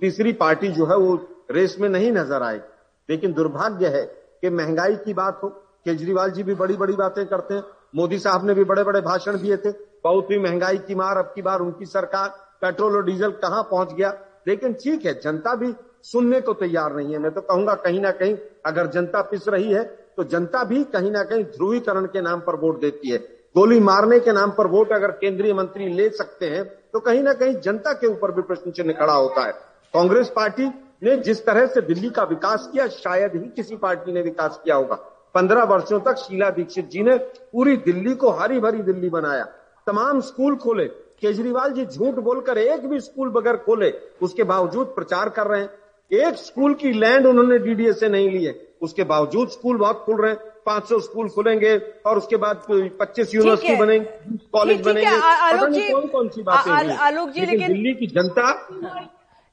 [0.00, 1.14] तीसरी पार्टी जो है वो
[1.50, 2.76] रेस में नहीं नज़र आएगी।
[3.08, 4.04] लेकिन दुर्भाग्य है
[4.42, 7.62] कि महँगाई की बात हो, केजरीवाल जी भी बड़ी बड़ी बातें करते हैं,
[7.96, 9.70] मोदी साहब ने भी बड़े बड़े भाषण दिए थे,
[10.04, 12.28] बहुत ही महँगाई की मार, अब की बार उनकी सरकार
[12.62, 14.12] पेट्रोल और डीजल कहाँ पहुँच गया।
[14.48, 18.10] लेकिन ठीक है, जनता भी सुनने को तैयार नहीं है। मैं तो कहूँगा कहीं ना
[18.12, 19.84] कहीं अगर जनता पिस रही है
[20.18, 23.18] तो जनता भी कहीं ना कहीं ध्रुवीकरण के नाम पर वोट देती है।
[23.56, 27.32] गोली मारने के नाम पर वोट अगर केंद्रीय मंत्री ले सकते हैं तो कहीं ना
[27.34, 29.52] कहीं जनता के ऊपर भी प्रश्न चिन्ह खड़ा होता है।
[29.94, 30.66] कांग्रेस पार्टी
[31.02, 34.76] ने जिस तरह से दिल्ली का विकास किया, शायद ही किसी पार्टी ने विकास किया
[34.76, 34.94] होगा।
[35.34, 37.16] पंद्रह वर्षों तक शीला दीक्षित जी ने
[37.52, 39.44] पूरी दिल्ली को हरी भरी दिल्ली बनाया।
[39.86, 45.28] तमाम स्कूल खोले। केजरीवाल जी झूठ बोलकर एक भी स्कूल बगैर खोले, उसके बावजूद प्रचार
[45.28, 45.70] कर रहे हैं।
[46.10, 50.30] एक स्कूल की लैंड उन्होंने डीडीए से नहीं लिए उसके बावजूद स्कूल बहुत खुल रहे
[50.32, 52.64] हैं। 500 स्कूल खुलेंगे और उसके बाद
[53.00, 57.94] 25 यूनिवर्सिटी बनेंगे कॉलेज बनेंगे। आलोक जी कौन कौन सी बातें आलोक जी लेकिन दिल्ली
[57.94, 58.52] की जनता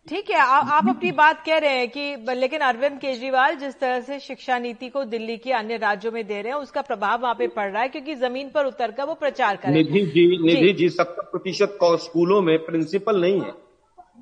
[0.08, 4.00] ठीक है आ, आप अपनी बात कह रहे हैं कि लेकिन अरविंद केजरीवाल जिस तरह
[4.00, 7.36] से शिक्षा नीति को दिल्ली के अन्य राज्यों में दे रहे हैं उसका प्रभाव वहाँ
[7.36, 10.06] पे पड़ रहा है क्योंकि ज़मीन पर उतर कर वो प्रचार कर रहे हैं। निधि
[10.06, 13.52] जी निधि जी सत्तर प्रतिशत स्कूलों में प्रिंसिपल नहीं है।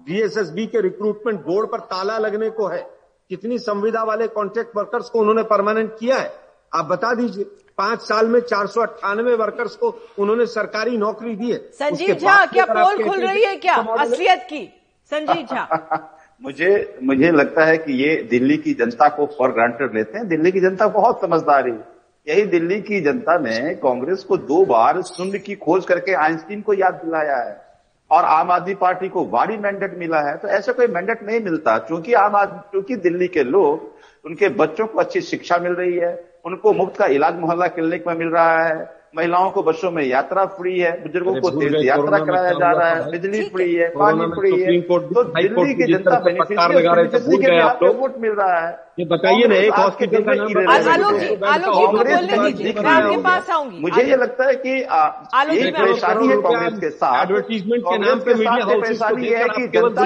[0.07, 2.81] बीएसएसबी के रिक्रूटमेंट बोर्ड पर ताला लगने को है।
[3.29, 6.33] कितनी संविदा वाले कॉन्ट्रैक्ट वर्कर्स को उन्होंने परमानेंट किया है?
[6.75, 7.43] आप बता दीजिए
[7.77, 12.45] पाँच साल में चार सौ अट्ठानवे वर्कर्स को उन्होंने सरकारी नौकरी दी है। संजीव झा
[12.45, 13.75] क्या पोल खुल रही है क्या?
[13.75, 14.73] असलियत की।
[15.11, 20.17] संजीव झा। मुझे मुझे लगता है कि ये दिल्ली की जनता को फॉर ग्रांटेड लेते
[20.17, 21.93] हैं। दिल्ली की जनता बहुत समझदार है।
[22.27, 26.73] यही दिल्ली की जनता ने कांग्रेस को दो बार शून्य की खोज करके आइंस्टीन को
[26.73, 27.72] याद दिलाया है।
[28.13, 31.77] और आम आदमी पार्टी को वारी मैंडेट मिला है तो ऐसा कोई मैंडेट नहीं मिलता।
[31.79, 33.91] क्योंकि आम आदमी क्योंकि दिल्ली के लोग,
[34.25, 36.13] उनके बच्चों को अच्छी शिक्षा मिल रही है,
[36.45, 40.45] उनको मुफ़्त का इलाज मोहल्ला क्लिनिक में मिल रहा है महिलाओं को बसों में यात्रा
[40.53, 44.51] फ्री है बुज़ुर्गों को तीर्थ यात्रा कराया जा रहा है बिजली फ्री है पानी फ्री
[44.53, 50.21] है। तो दिल्ली की जनता बेनिफिशियरी वोट मिल रहा है। ये बताइए ना एक हॉस्पिटल
[50.23, 54.15] का नाम आलोक जी आलोक जी को बोलने दीजिए मैं आपके पास आऊँगी। मुझे ये
[54.15, 59.27] लगता है कि एक परेशानी है कांग्रेस के साथ। एडवर्टीजमेंट के नाम पे मीडिया परेशानी
[59.27, 60.01] है कि जनता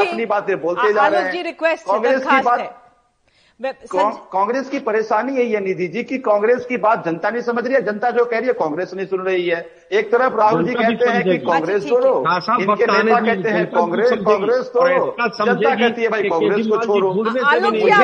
[0.00, 2.60] अपनी बातें बोलते जा रहे हैं। कांग्रेस की बात
[3.60, 7.74] कांग्रेस की परेशानी है ये निधि जी की कांग्रेस की बात जनता नहीं समझ रही
[7.74, 9.60] है जनता जो कह रही है कांग्रेस नहीं सुन रही है।
[9.92, 12.12] एक तरफ़ राहुल जी कहते हैं कि कांग्रेस छोड़ो
[12.60, 17.40] इनके नेता कहते हैं कांग्रेस कांग्रेस छोड़ो। जनता कहती है भाई कांग्रेस को छोड़ो। मुझे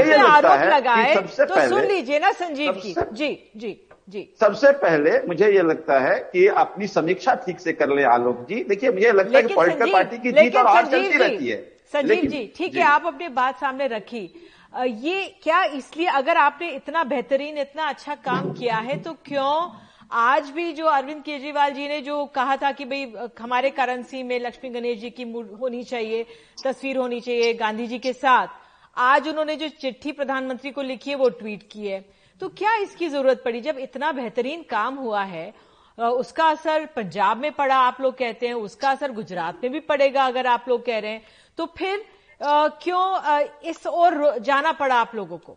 [0.01, 3.73] ये लगता है सबसे पहले सुन लीजिए ना संजीव की जी जी
[4.09, 8.47] जी। सबसे पहले मुझे ये लगता है कि अपनी समीक्षा ठीक से कर ले आलोक
[8.49, 11.57] जी। देखिए मुझे लगता है कि पॉलिटिकल पार्टी की जीत और हार चलती रहती है।
[11.93, 14.25] संजीव जी ठीक है आप अपनी बात सामने रखी।
[14.72, 19.70] ये क्या इसलिए अगर आपने इतना बेहतरीन, इतना अच्छा काम किया है तो क्यों
[20.11, 24.38] आज भी जो अरविंद केजरीवाल जी ने जो कहा था कि भाई हमारे करेंसी में
[24.40, 25.22] लक्ष्मी गणेश जी की
[25.61, 26.24] होनी चाहिए,
[26.64, 28.48] तस्वीर होनी चाहिए गांधी जी के साथ,
[28.96, 32.04] आज उन्होंने जो चिट्ठी प्रधानमंत्री को लिखी है, वो ट्वीट की है।
[32.40, 33.61] तो क्या इसकी ज़रूरत पड़ी?
[33.61, 35.52] जब इतना बेहतरीन काम हुआ है
[35.98, 40.24] उसका असर पंजाब में पड़ा, आप लोग कहते हैं, उसका असर गुजरात में भी पड़ेगा,
[40.24, 41.22] अगर आप लोग कह रहे हैं।
[41.58, 42.04] तो फिर
[42.42, 45.57] क्यों इस ओर जाना पड़ा आप लोगों को?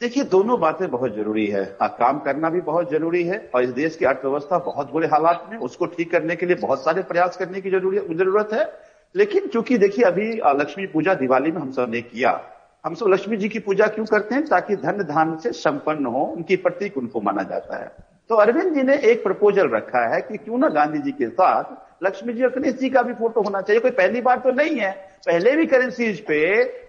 [0.00, 3.70] देखिए दोनों बातें बहुत ज़रूरी है। आ, काम करना भी बहुत ज़रूरी है और इस
[3.70, 7.36] देश की अर्थव्यवस्था बहुत बुरे हालात में उसको ठीक करने के लिए बहुत सारे प्रयास
[7.36, 8.64] करने की ज़रूरत है।
[9.14, 12.40] लेकिन चूँकि देखिए अभी लक्ष्मी पूजा दिवाली में हम सबने किया
[12.84, 14.44] हम सब लक्ष्मी जी की पूजा क्यों करते हैं?
[14.46, 17.92] ताकि धन धान से संपन्न हो उनकी प्रतीक उनको माना जाता है।
[18.30, 21.64] तो अरविंद जी ने एक प्रपोजल रखा है कि क्यों ना गांधी जी के साथ
[22.02, 24.76] लक्ष्मी जी और गणेश जी का भी फ़ोटो होना चाहिए। कोई पहली बार तो नहीं
[24.76, 24.90] है।
[25.26, 26.38] पहले भी करेंसीज पे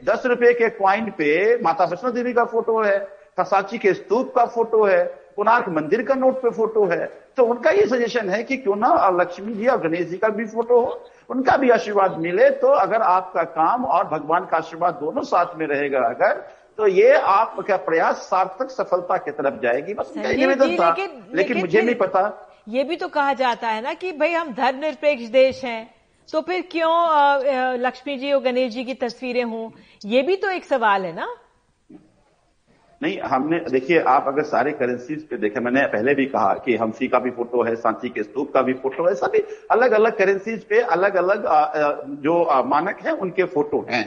[0.06, 1.32] दस रुपए के क्वाइन पे
[1.64, 2.98] माता वैष्णो देवी का फ़ोटो है
[3.40, 5.04] कसाची के स्तूप का फ़ोटो है
[5.36, 7.06] कोणार्क मंदिर का नोट पे फ़ोटो है।
[7.38, 10.46] तो उनका ये सजेशन है कि क्यों ना लक्ष्मी जी और गणेश जी का भी
[10.46, 15.22] फ़ोटो हो। उनका भी आशीर्वाद मिले तो अगर आपका काम और भगवान का आशीर्वाद दोनों
[15.24, 16.34] साथ में रहेगा अगर
[16.78, 21.82] तो ये आपका प्रयास सार्थक सफलता की तरफ़ जाएगी। बस निवेदन था। लेकिन, लेकिन मुझे
[21.82, 25.94] नहीं पता। ये भी तो कहा जाता है ना कि भाई हम धर्मनिरपेक्ष देश हैं।
[26.30, 29.70] तो फिर क्यों लक्ष्मी जी और गणेश जी की तस्वीरें हों?
[30.06, 31.28] ये भी तो एक सवाल है ना?
[33.02, 37.08] नहीं, हमने, देखिए, आप अगर सारे करेंसीज पे देखे, मैंने पहले भी कहा कि हमसी
[37.08, 39.40] का भी फ़ोटो है सांची के स्तूप का भी फ़ोटो है, सभी
[39.72, 41.46] अलग अलग करेंसीज पे अलग अलग
[42.24, 44.06] जो मानक है, उनके फ़ोटो हैं।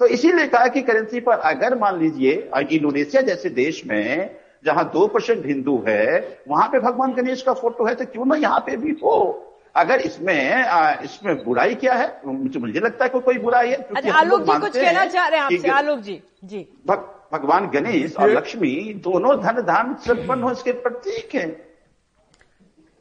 [0.00, 2.32] तो इसीलिए कहा कि करेंसी पर अगर मान लीजिए
[2.72, 4.30] इंडोनेशिया जैसे देश में
[4.64, 6.04] जहाँ दो परसेंट हिंदू है
[6.48, 9.42] वहाँ पे भगवान गणेश का फ़ोटो है तो क्यों ना यहाँ पे भी हो?
[9.76, 12.06] अगर इसमें इसमें बुराई क्या है?
[12.26, 15.38] मुझे मुझे लगता है कि कोई बुराई है क्योंकि आलोक जी कुछ कहना चाह रहे
[15.38, 18.72] हैं आपसे आलोक जी जी। भग, भगवान गणेश और लक्ष्मी
[19.04, 21.46] दोनों धन धान संपन्न हो इसके प्रतीक है।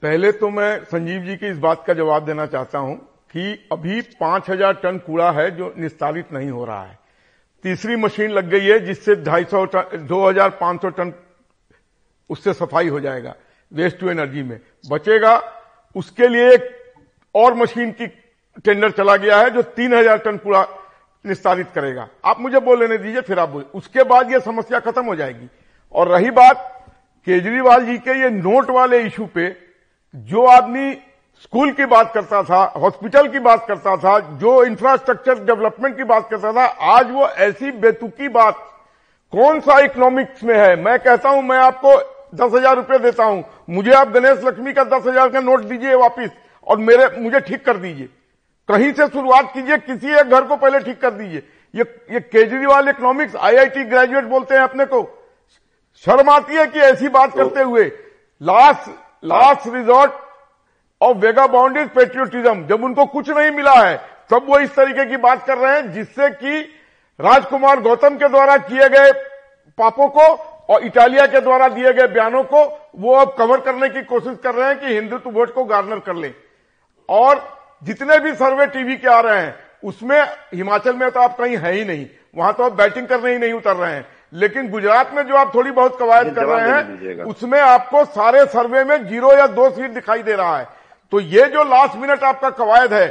[0.04, 2.96] पहले तो मैं संजीव जी की इस बात का जवाब देना चाहता हूँ
[3.32, 6.98] कि अभी पाँच हज़ार टन कूड़ा है जो निस्तारित नहीं हो रहा है।
[7.64, 11.14] तीसरी मशीन लग गई है जिससे ढाई सौ टन दो हज़ार पाँच सौ टन
[12.30, 13.36] उससे सफ़ाई हो जाएगा
[13.72, 14.60] वेस्ट टू एनर्जी में।
[14.90, 15.42] बचेगा,
[15.96, 16.70] उसके लिए एक
[17.36, 18.08] और मशीन की
[18.66, 20.66] टेंडर चला गया है जो तीन हज़ार टन कूड़ा
[21.26, 25.06] निस्तारित करेगा। आप मुझे बोल लेने दीजिए, फिर आप बोल। उसके बाद ये समस्या खत्म
[25.06, 25.50] हो जाएगी।
[25.96, 26.72] और रही बात
[27.28, 29.56] केजरीवाल जी के ये नोट वाले इशू पे,
[30.14, 30.94] जो आदमी
[31.42, 36.30] स्कूल की बात करता था हॉस्पिटल की बात करता था, जो इंफ्रास्ट्रक्चर डेवलपमेंट की बात
[36.30, 38.58] करता था, आज वो ऐसी बेतुकी बात,
[39.34, 40.76] कौन सा इकोनॉमिक्स में है?
[40.76, 42.00] मैं कहता हूँ, मैं आपको
[42.36, 45.96] दस हज़ार रुपये देता हूँ। मुझे आप गणेश लक्ष्मी का दस हज़ार का नोट दीजिए
[45.96, 46.30] वापिस
[46.68, 48.10] और मेरे मुझे ठीक कर दीजिए।
[48.70, 51.44] कहीं से शुरुआत कीजिए किसी एक घर को पहले ठीक कर दीजिए।
[51.74, 55.02] ये ये केजरीवाल इकोनॉमिक्स आईआईटी ग्रेजुएट बोलते हैं अपने को।
[56.06, 57.84] शर्म आती है कि ऐसी बात तो, करते हुए
[58.42, 58.90] last
[59.24, 60.12] last resort
[61.02, 63.96] of vague boundaries patriotism जब उनको कुछ नहीं मिला है
[64.32, 66.60] तब वो इस तरीके की बात कर रहे हैं जिससे कि
[67.20, 69.12] राजकुमार गौतम के द्वारा किए गए
[69.78, 70.28] पापों को
[70.70, 72.64] और इटालिया के द्वारा दिए गए बयानों को
[73.00, 76.16] वो अब कवर करने की कोशिश कर रहे हैं कि हिंदुत्व वोट को गार्नर कर
[76.16, 76.34] ले।
[77.10, 77.44] और
[77.82, 80.22] जितने भी सर्वे टीवी के आ रहे हैं उसमें
[80.54, 83.54] हिमाचल में तो आप कहीं है ही नहीं। वहाँ तो आप बैटिंग करने ही नहीं
[83.54, 87.60] उतर रहे हैं। लेकिन गुजरात में जो आप थोड़ी बहुत कवायद कर रहे हैं उसमें
[87.60, 90.68] आपको सारे सर्वे में ज़ीरो या दो सीट दिखाई दे रहा है।
[91.12, 93.08] तो ये जो लास्ट मिनट आपका कवायद है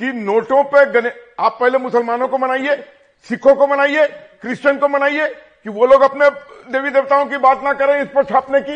[0.00, 2.76] कि नोटों पे गने आप पहले मुसलमानों को मनाइए
[3.26, 4.06] सिखों को मनाइए
[4.42, 6.28] क्रिश्चियन को मनाइए कि वो लोग अपने
[6.68, 8.74] देवी देवताओं की बात ना करें इस पर छापने की।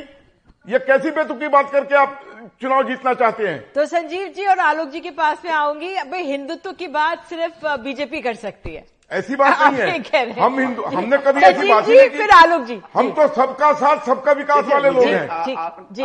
[0.67, 2.21] ये कैसी बेतुकी बात करके आप
[2.63, 3.59] चुनाव जीतना चाहते हैं?
[3.73, 7.67] तो संजीव जी और आलोक जी के पास में आऊँगी। अब हिंदुत्व की बात सिर्फ़
[7.83, 12.09] बीजेपी कर सकती है। ऐसी बात नहीं है। हम हिंदू हमने कभी ऐसी बात नहीं
[12.11, 15.29] फिर आलोक जी। हम तो सबका साथ सबका विकास वाले लोग हैं।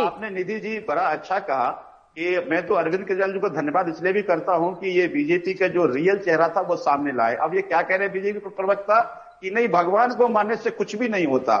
[0.02, 1.68] आपने निधि जी बड़ा अच्छा कहा
[2.16, 5.54] कि मैं तो अरविंद केजरीवाल जी को धन्यवाद इसलिए भी करता हूँ कि ये बीजेपी
[5.54, 8.48] का जो रियल चेहरा था वो सामने लाए। अब ये क्या कह रहे हैं बीजेपी
[8.50, 8.98] प्रवक्ता?
[9.44, 11.56] कि नहीं भगवान को मानने से कुछ भी नहीं होता।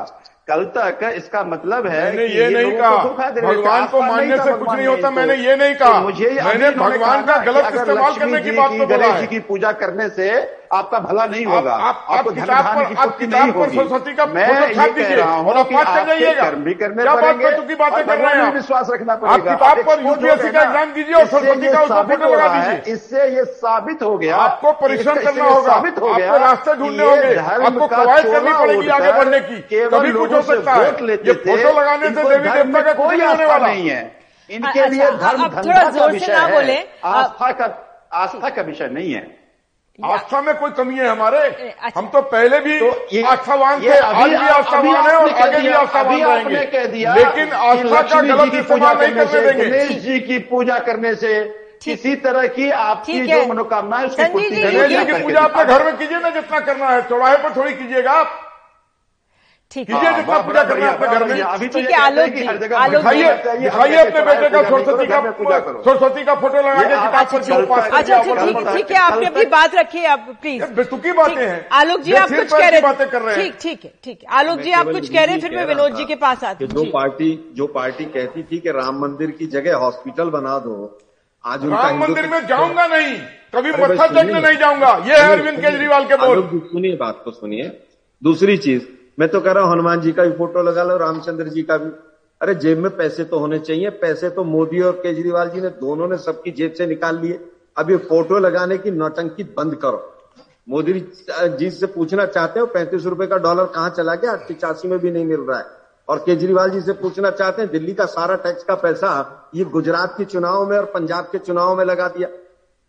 [0.48, 4.86] कल तक इसका मतलब है मैंने ये नहीं कहा। भगवान को मानने से कुछ नहीं
[4.86, 8.86] होता मैंने ये नहीं कहा। मुझे मैंने भगवान का गलत इस्तेमाल करने की बात तो
[8.88, 10.28] गणेश जी की पूजा करने से
[10.72, 14.86] आपका भला नहीं होगा आप, आप, किताब पर आप किताब पर सरस्वती का मैं ये
[14.94, 19.34] कह रहा हूँ कर्म भी करने पड़ेंगे की बातें कर रहे हैं विश्वास रखना पड़ेगा।
[19.34, 23.28] आप किताब पर यूपीएससी का एग्ज़ाम दीजिए और सरस्वती का उसका फ़ोटो लगा दीजिए। इससे
[23.36, 27.86] ये साबित हो गया आपको परिश्रम करना होगा। साबित हो गया रास्ते ढूँढने होंगे। आपको
[27.86, 32.22] कवायद करनी पड़ेगी आगे बढ़ने की कभी कुछ सकता है लेते थे फ़ोटो लगाने से
[32.24, 34.02] देवी देवता का कोई होने वाला। नहीं है।
[34.50, 37.66] इनके अच्छा, लिए धर्म धंधा का विषय है। आस्था का
[38.14, 39.22] आस्था का विषय नहीं है।
[39.98, 41.38] आस्था में कोई कमी है हमारे?
[41.38, 45.68] अच्छा। हम तो पहले भी तो आस्थावान थे आज भी आस्थावान है और आगे भी
[45.70, 50.38] आस्थावान रहेंगे। कह दिया लेकिन आस्था का गलत इस्तेमाल नहीं करने देंगे। गणेश जी की
[50.48, 51.42] पूजा करने से
[51.84, 55.84] किसी तरह की आपकी जो मनोकामना है उसकी पूर्ति गणेश जी की पूजा अपने घर
[55.84, 58.40] में कीजिए ना जितना करना है चौराहे पर थोड़ी कीजिएगा आप।
[59.74, 63.30] ठीक है जितना पूजा करना अपने घर में अभी ठीक है आलोक जी आलोक दिखाइए
[63.60, 65.20] दिखाइए अपने बेटे का सरस्वती का
[65.86, 70.04] सरस्वती का फ़ोटो लगा के किताब पर अच्छा ठीक ठीक है आपने अपनी बात रखी
[70.14, 73.42] आप प्लीज़ बेतुकी बातें हैं। आलोक जी आप कुछ कह रहे बातें कर रहे हैं।
[73.42, 75.96] ठीक ठीक है ठीक है। आलोक जी आप कुछ कह रहे हैं फिर मैं विनोद
[75.96, 79.46] जी के पास आती हूँ। जो पार्टी जो पार्टी कहती थी कि राम मंदिर की
[79.54, 80.74] जगह हॉस्पिटल बना दो
[81.44, 83.14] आज राम मंदिर में जाऊँगा नहीं
[83.54, 87.70] कभी मत्था टेकने नहीं जाऊँगा। ये है अरविंद केजरीवाल के बोल। सुनिए बात को सुनिए।
[88.22, 88.82] दूसरी चीज़
[89.20, 91.76] मैं तो कह रहा हूँ, हनुमान जी का भी फ़ोटो लगा लो, रामचंद्र जी का
[91.76, 91.90] भी।
[92.42, 96.08] अरे, जेब में पैसे तो होने चाहिए। पैसे तो मोदी और केजरीवाल जी ने, दोनों
[96.08, 100.12] ने सबकी जेब से निकाल लिए। अब ये फ़ोटो लगाने की नौटंकी बंद करो।
[100.68, 104.32] मोदी जी से पूछना चाहते हो, पैंतीस रुपए का डॉलर कहाँ चला गया?
[104.32, 105.66] पिचासी में भी नहीं मिल रहा है।
[106.08, 110.14] और केजरीवाल जी से पूछना चाहते हैं, दिल्ली का सारा टैक्स का पैसा ये गुजरात
[110.18, 112.28] के चुनाव में और पंजाब के चुनाव में लगा दिया।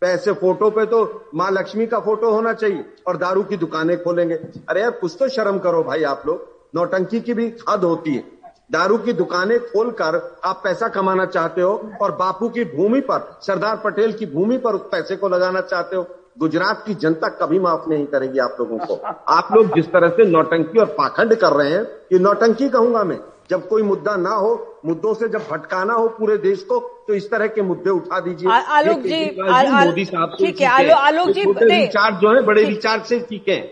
[0.00, 0.98] पैसे फ़ोटो पे तो
[1.34, 4.34] माँ लक्ष्मी का फ़ोटो होना चाहिए और दारू की दुकानें खोलेंगे।
[4.68, 8.24] अरे यार, कुछ तो शर्म करो भाई आप लोग। नौटंकी की भी हद होती है।
[8.72, 13.76] दारू की दुकानें खोलकर आप पैसा कमाना चाहते हो और बापू की भूमि पर, सरदार
[13.84, 16.06] पटेल की भूमि पर उस पैसे को लगाना चाहते हो।
[16.38, 18.94] गुजरात की जनता कभी माफ़ नहीं करेगी आप लोगों को।
[19.28, 21.82] आप लोग जिस तरह से नौटंकी और पाखंड कर रहे हैं,
[22.12, 23.18] ये नौटंकी कहूँगा मैं।
[23.50, 24.50] जब कोई मुद्दा ना हो
[24.86, 26.78] मुद्दों से जब भटकाना हो पूरे देश को
[27.08, 31.44] तो इस तरह के मुद्दे उठा दीजिए। आलोक जी मोदी साहब ठीक है आलोक जी
[31.44, 33.64] विचार जो है बड़े विचार से ठीक है।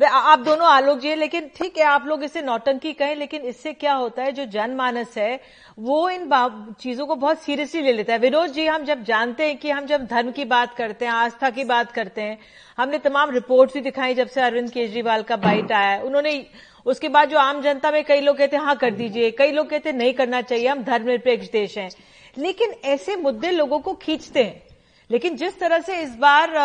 [0.00, 3.94] आप दोनों आलोक जी लेकिन ठीक है आप लोग इसे नौटंकी कहें लेकिन इससे क्या
[3.94, 5.40] होता है जो जनमानस है
[5.78, 6.28] वो इन
[6.80, 9.86] चीज़ों को बहुत सीरियसली ले लेता है। विनोद जी हम जब जानते हैं कि हम
[9.86, 12.38] जब धर्म की बात करते हैं आस्था की बात करते हैं
[12.78, 16.34] हमने तमाम रिपोर्ट्स भी दिखाई जब से अरविंद केजरीवाल का बाइट आया उन्होंने
[16.86, 19.68] उसके बाद जो आम जनता में कई लोग कहते हैं हाँ कर दीजिए। कई लोग
[19.70, 21.90] कहते हैं नहीं करना चाहिए हम धर्मनिरपेक्ष देश हैं।
[22.38, 24.62] लेकिन ऐसे मुद्दे लोगों को खींचते हैं।
[25.10, 26.56] लेकिन जिस तरह से इस बार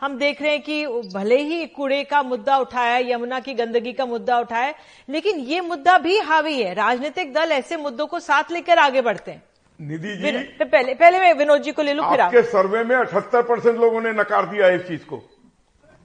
[0.00, 4.06] हम देख रहे हैं कि भले ही कूड़े का मुद्दा उठाया यमुना की गंदगी का
[4.06, 4.74] मुद्दा उठाया
[5.08, 9.30] लेकिन ये मुद्दा भी हावी है। राजनीतिक दल ऐसे मुद्दों को साथ लेकर आगे बढ़ते
[9.30, 9.42] हैं।
[9.80, 13.42] निधि जी पहले पहले मैं विनोद जी को ले लू फिर आपके सर्वे में अठहत्तर
[13.42, 15.22] परसेंट लोगों ने नकार दिया इस चीज़ को।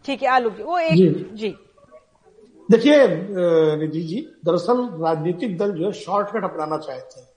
[0.06, 1.56] ठीक है आलू जी वो एक जी। जी।
[2.70, 3.08] देखिए
[3.78, 7.28] निधि जी, दरअसल राजनीतिक दल जो है शॉर्टकट अपनाना चाहते हैं।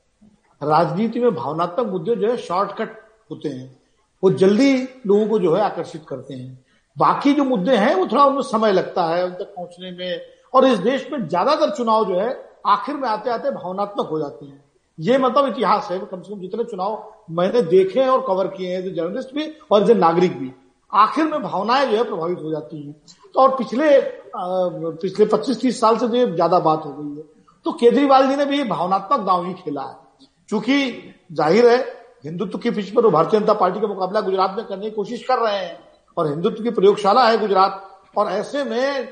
[0.63, 2.97] राजनीति में भावनात्मक मुद्दे जो है शॉर्टकट
[3.31, 3.79] होते हैं।
[4.23, 4.73] वो जल्दी
[5.07, 6.65] लोगों को जो है आकर्षित करते हैं।
[6.97, 10.21] बाकी जो मुद्दे हैं, वो थोड़ा उनमें समय लगता है उन तक पहुँचने में।
[10.55, 12.31] और इस देश में ज़्यादातर चुनाव जो है,
[12.67, 14.63] आखिर में आते आते भावनात्मक हो जाते हैं।
[14.99, 18.75] ये मतलब इतिहास है, कम से कम जितने चुनाव मैंने देखे हैं और कवर किए
[18.75, 20.53] हैं जर्नलिस्ट भी और जो नागरिक भी।
[20.93, 22.95] आखिर में भावनाएँ जो है प्रभावित हो जाती हैं।
[23.35, 23.89] और पिछले
[24.35, 27.23] पिछले 25-30 साल से तो ये ज़्यादा बात हो गई है।
[27.67, 31.79] तो केजरीवाल जी ने भी भावनात्मक दाव ही खेला है। क्योंकि ज़ाहिर है,
[32.25, 35.23] हिंदुत्व की पिच पर वो भारतीय जनता पार्टी का मुकाबला गुजरात में करने की कोशिश
[35.25, 35.79] कर रहे हैं
[36.17, 39.09] और हिंदुत्व की प्रयोगशाला है गुजरात। और ऐसे में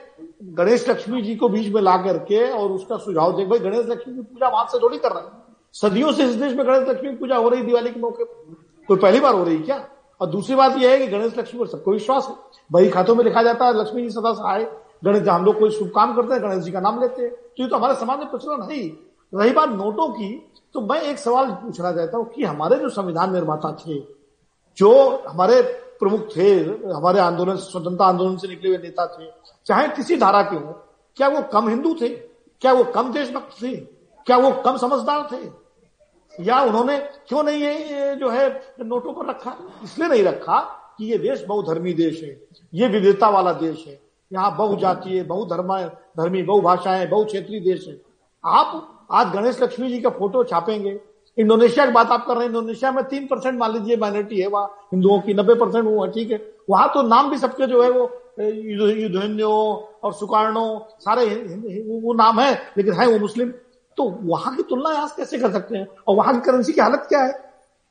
[0.54, 4.14] गणेश लक्ष्मी जी को बीच में ला करके और उसका सुझाव देख, भाई, गणेश लक्ष्मी
[4.14, 5.42] की पूजा वहाँ से थोड़ी कर रहे हैं।
[5.74, 8.56] सदियों से इस देश में गणेश लक्ष्मी की पूजा हो रही, दिवाली के मौके पर।
[8.88, 9.76] कोई पहली बार हो रही क्या?
[10.20, 12.34] और दूसरी बात यह है कि गणेश लक्ष्मी पर सबको विश्वास है।
[12.72, 14.64] बही खातों में लिखा जाता है, लक्ष्मी जी सदा सहाय।
[15.04, 17.30] गणेश जी, हम लोग कोई शुभ काम करते हैं, गणेश जी का नाम लेते हैं।
[17.30, 18.88] तो ये तो हमारे समाज में प्रचलन है ही।
[19.34, 23.32] रही बात नोटों की तो मैं एक सवाल पूछना चाहता हूँ कि हमारे जो संविधान
[23.32, 23.98] निर्माता थे,
[24.78, 25.62] जो हमारे
[26.00, 26.52] प्रमुख थे,
[26.90, 29.30] हमारे आंदोलन, स्वतंत्रता आंदोलन से निकले हुए नेता थे,
[29.66, 30.72] चाहे किसी धारा के हो,
[31.16, 32.08] क्या वो कम हिंदू थे?
[32.62, 33.76] क्या वो कम देशभक्त थे?
[34.26, 35.46] क्या वो कम समझदार थे?
[36.38, 36.98] या उन्होंने
[37.28, 38.48] क्यों नहीं ये, जो है
[38.82, 39.56] नोटों पर रखा?
[39.84, 40.58] इसलिए नहीं रखा
[40.98, 42.36] कि ये देश बहुधर्मी देश है
[42.74, 43.98] ये विविधता वाला देश है।
[44.30, 45.76] यहाँ बहुजातीय बहुधर्म
[46.18, 48.00] धर्मी बहुभाषाएँ बहु क्षेत्रीय देश है।
[48.44, 50.98] आप आज गणेश लक्ष्मी जी का फ़ोटो छापेंगे।
[51.38, 54.46] इंडोनेशिया की बात आप कर रहे हैं इंडोनेशिया में तीन परसेंट मान लीजिए माइनॉरिटी है
[54.48, 57.82] वहाँ। हिंदुओं की नब्बे परसेंट वो है ठीक है। वहाँ तो नाम भी सबके जो
[57.82, 59.50] है वो युद्धन्यो
[60.04, 60.64] और सुकार्णो
[61.00, 61.26] सारे
[62.02, 63.52] वो नाम है लेकिन है वो मुस्लिम।
[63.98, 65.86] तो वहाँ की तुलना आज कैसे कर सकते हैं?
[66.08, 67.32] और वहाँ की करेंसी की हालत क्या है?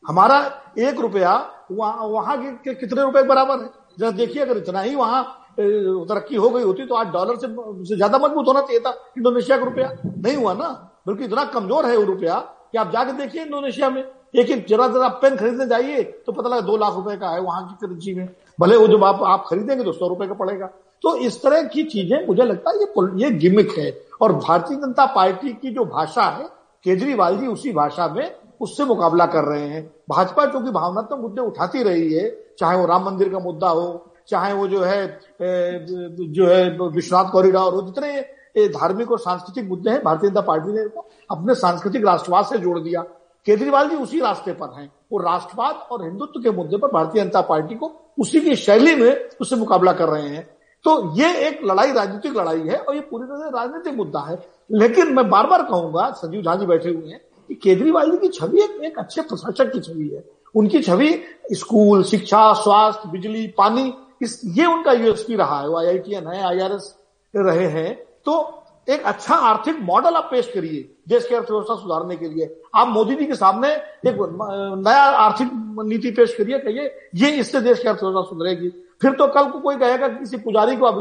[0.03, 0.39] हमारा
[0.79, 1.33] एक रुपया
[1.71, 3.69] वहाँ वहाँ के कितने रुपए बराबर है?
[3.99, 5.23] जरा देखिए अगर इतना ही वहाँ
[5.59, 9.57] तरक्की हो गई होती तो आज डॉलर से, से ज़्यादा मज़बूत होना चाहिए था इंडोनेशिया
[9.57, 10.67] का रुपया। नहीं हुआ ना
[11.07, 12.39] बल्कि इतना कमज़ोर है वो रुपया
[12.71, 14.03] कि आप जाके देखिए इंडोनेशिया में।
[14.35, 17.67] एक जरा जरा पेन खरीदने जाइए तो पता लगा दो लाख रुपए का है वहाँ
[17.67, 18.27] की करेंसी में।
[18.59, 20.69] भले वो जब आप आप खरीदेंगे तो सौ रुपए का पड़ेगा।
[21.03, 25.05] तो इस तरह की चीज़ें मुझे लगता है ये ये गिमिक है। और भारतीय जनता
[25.05, 26.45] पार्टी की जो भाषा है,
[26.85, 31.83] केजरीवाल जी उसी भाषा में उससे मुकाबला कर रहे हैं। भाजपा चूँकि भावनात्मक मुद्दे उठाती
[31.83, 32.29] रही है,
[32.59, 35.05] चाहे वो राम मंदिर का मुद्दा हो, चाहे वो जो है
[35.39, 40.81] जो है विश्वनाथ कॉरिडोर हो जितने धार्मिक और सांस्कृतिक मुद्दे हैं, भारतीय जनता पार्टी ने
[41.31, 43.01] अपने सांस्कृतिक राष्ट्रवाद से जोड़ दिया।
[43.47, 47.41] केजरीवाल जी उसी रास्ते पर हैं। वो राष्ट्रवाद और हिंदुत्व के मुद्दे पर भारतीय जनता
[47.43, 50.47] पार्टी को उसी की शैली में उससे मुकाबला कर रहे हैं।
[50.85, 54.37] तो ये एक लड़ाई राजनीतिक लड़ाई है और ये पूरी तरह से राजनीतिक मुद्दा है।
[54.71, 58.27] लेकिन मैं बार बार कहूँगा संजीव झा जी बैठे हुए हैं कि केजरीवाल जी की
[58.29, 60.23] छवि एक, एक अच्छे प्रशासक की छवि है।
[60.55, 61.09] उनकी छवि
[61.53, 66.93] स्कूल शिक्षा स्वास्थ्य बिजली पानी इस ये उनका यूएसपी रहा है वो आईआईटीएन है आईआरएस
[67.33, 67.93] रहे हैं।
[68.25, 68.56] तो
[68.87, 73.15] एक अच्छा आर्थिक मॉडल आप पेश करिए देश की अर्थव्यवस्था सुधारने के लिए। आप मोदी
[73.15, 74.17] जी के सामने एक
[74.79, 78.69] नया आर्थिक नीति पेश करिए, कहिए, ये इससे देश की अर्थव्यवस्था सुधरेगी।
[79.01, 80.95] फिर तो कल को कोई कहेगा कि किसी पुजारी को आप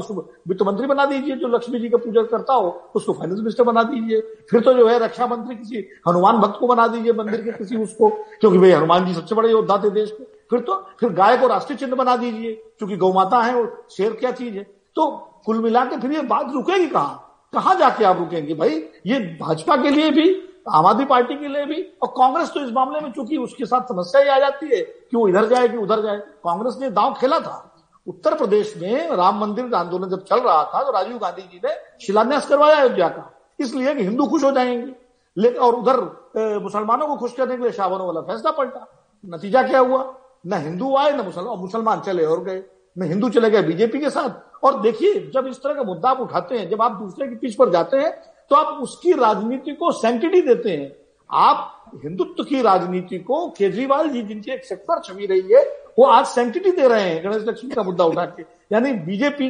[0.49, 3.83] वित्त मंत्री बना दीजिए, जो लक्ष्मी जी का पूजा करता हो, उसको फाइनेंस मिनिस्टर बना
[3.83, 4.21] दीजिए।
[4.51, 7.77] फिर तो जो है रक्षा मंत्री किसी हनुमान भक्त को बना दीजिए मंदिर के किसी,
[7.77, 8.09] उसको,
[8.41, 11.47] क्योंकि भाई हनुमान जी सबसे बड़े योद्धा थे देश के। फिर तो फिर गाय को
[11.47, 14.63] राष्ट्रीय चिन्ह बना दीजिए, क्योंकि गौ माता है और शेर क्या चीज़ है?
[14.97, 15.07] तो
[15.47, 17.23] कुल मिला के फिर ये बात रुकेगी कहाँ?
[17.57, 18.83] कहाँ जाके आप रुकेंगे भाई?
[19.07, 20.25] ये भाजपा के लिए भी,
[20.69, 23.89] आम आदमी पार्टी के लिए भी, और कांग्रेस तो इस मामले में चूँकि उसके साथ
[23.89, 27.15] समस्या ही आ जाती है कि वो इधर जाए कि उधर जाए कांग्रेस ने दांव
[27.15, 27.63] खेला था।
[28.07, 31.75] उत्तर प्रदेश में राम मंदिर आंदोलन जब चल रहा था तो राजीव गांधी जी ने
[32.07, 34.95] शिलान्यास करवाया अयोध्या का। इसलिए कि हिंदू खुश हो जाएँगे।
[35.37, 38.87] लेकिन और उधर मुसलमानों को खुश करने के लिए शाहबानों वाला फैसला पलटा।
[39.25, 40.15] नतीजा क्या हुआ?
[40.47, 42.63] न हिंदू आए, न मुसलमान। मुसलमान चले और गए।
[42.99, 44.31] न हिंदू चले गए, बीजेपी के साथ।
[44.63, 47.55] और देखिए जब इस तरह का मुद्दा आप उठाते हैं जब आप दूसरे की पीछ
[47.55, 48.11] पर जाते हैं
[48.51, 50.93] तो आप उसकी राजनीति को सेंटिटी देते हैं।
[51.31, 55.65] आप हिंदुत्व की राजनीति को केजरीवाल जी जिनकी एक सेक्टर छवि रही है
[55.99, 58.43] वो आज सेंटिटी दे रहे हैं गणेश लक्ष्मी का मुद्दा उठा के।
[58.73, 59.49] यानी बीजेपी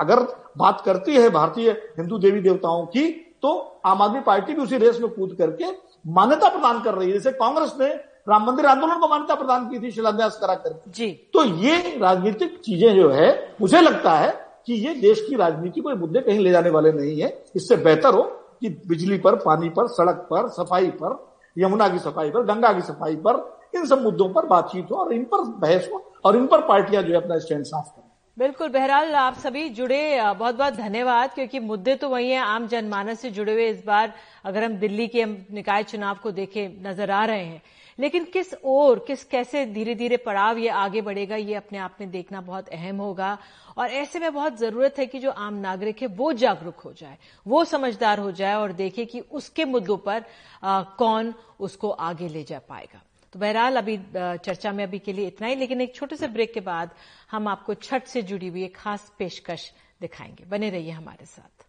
[0.00, 0.20] अगर
[0.58, 3.08] बात करती है भारतीय हिंदू देवी देवताओं की
[3.42, 3.50] तो
[3.86, 5.70] आम आदमी पार्टी भी उसी रेस में कूद करके
[6.08, 7.88] मान्यता प्रदान कर रही है। जैसे कांग्रेस ने
[8.28, 12.58] राम मंदिर आंदोलन को मान्यता प्रदान की थी शिलान्यास करा करके। जी। तो ये राजनीतिक
[12.58, 14.30] चीज़ें जो है मुझे लगता है
[14.66, 18.14] कि ये देश की राजनीति को मुद्दे कहीं ले जाने वाले नहीं है। इससे बेहतर
[18.14, 18.22] हो
[18.60, 21.18] कि बिजली पर, पानी पर, सड़क पर, सफ़ाई पर,
[21.56, 23.40] यमुना की सफ़ाई पर, गंगा की सफ़ाई पर,
[23.74, 27.02] इन सब मुद्दों पर बातचीत हो और इन पर बहस हो और इन पर पार्टियाँ
[27.02, 31.58] जो है अपना स्टैंड साफ़ करें। बिल्कुल, बहरहाल आप सभी जुड़े बहुत बहुत धन्यवाद, क्योंकि
[31.60, 34.12] मुद्दे तो वही हैं, आम जनमानस से जुड़े हुए इस बार
[34.44, 37.62] अगर हम दिल्ली के निकाय चुनाव को देखें, नज़र आ रहे हैं।
[37.98, 42.10] लेकिन किस ओर किस कैसे धीरे धीरे पड़ाव ये आगे बढ़ेगा ये अपने आप में
[42.10, 43.36] देखना बहुत अहम होगा।
[43.78, 47.16] और ऐसे में बहुत ज़रूरत है कि जो आम नागरिक है वो जागरूक हो जाए
[47.46, 50.24] वो समझदार हो जाए और देखे कि उसके मुद्दों पर
[50.62, 55.26] आ, कौन उसको आगे ले जा पाएगा। तो बहरहाल अभी चर्चा में अभी के लिए
[55.26, 56.90] इतना ही लेकिन एक छोटे से ब्रेक के बाद
[57.30, 59.70] हम आपको छठ से जुड़ी हुई एक खास पेशकश
[60.00, 61.66] दिखाएँगे। बने रहिए हमारे साथ।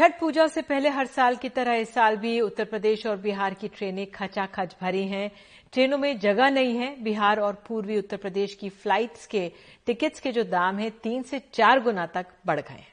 [0.00, 3.54] छठ पूजा से पहले हर साल की तरह इस साल भी उत्तर प्रदेश और बिहार
[3.54, 5.30] की ट्रेनें खचाखच भरी हैं।
[5.72, 9.46] ट्रेनों में जगह नहीं है। बिहार और पूर्वी उत्तर प्रदेश की फ्लाइट्स के
[9.86, 12.92] टिकट्स के जो दाम है, तीन से चार गुना तक बढ़ गए हैं।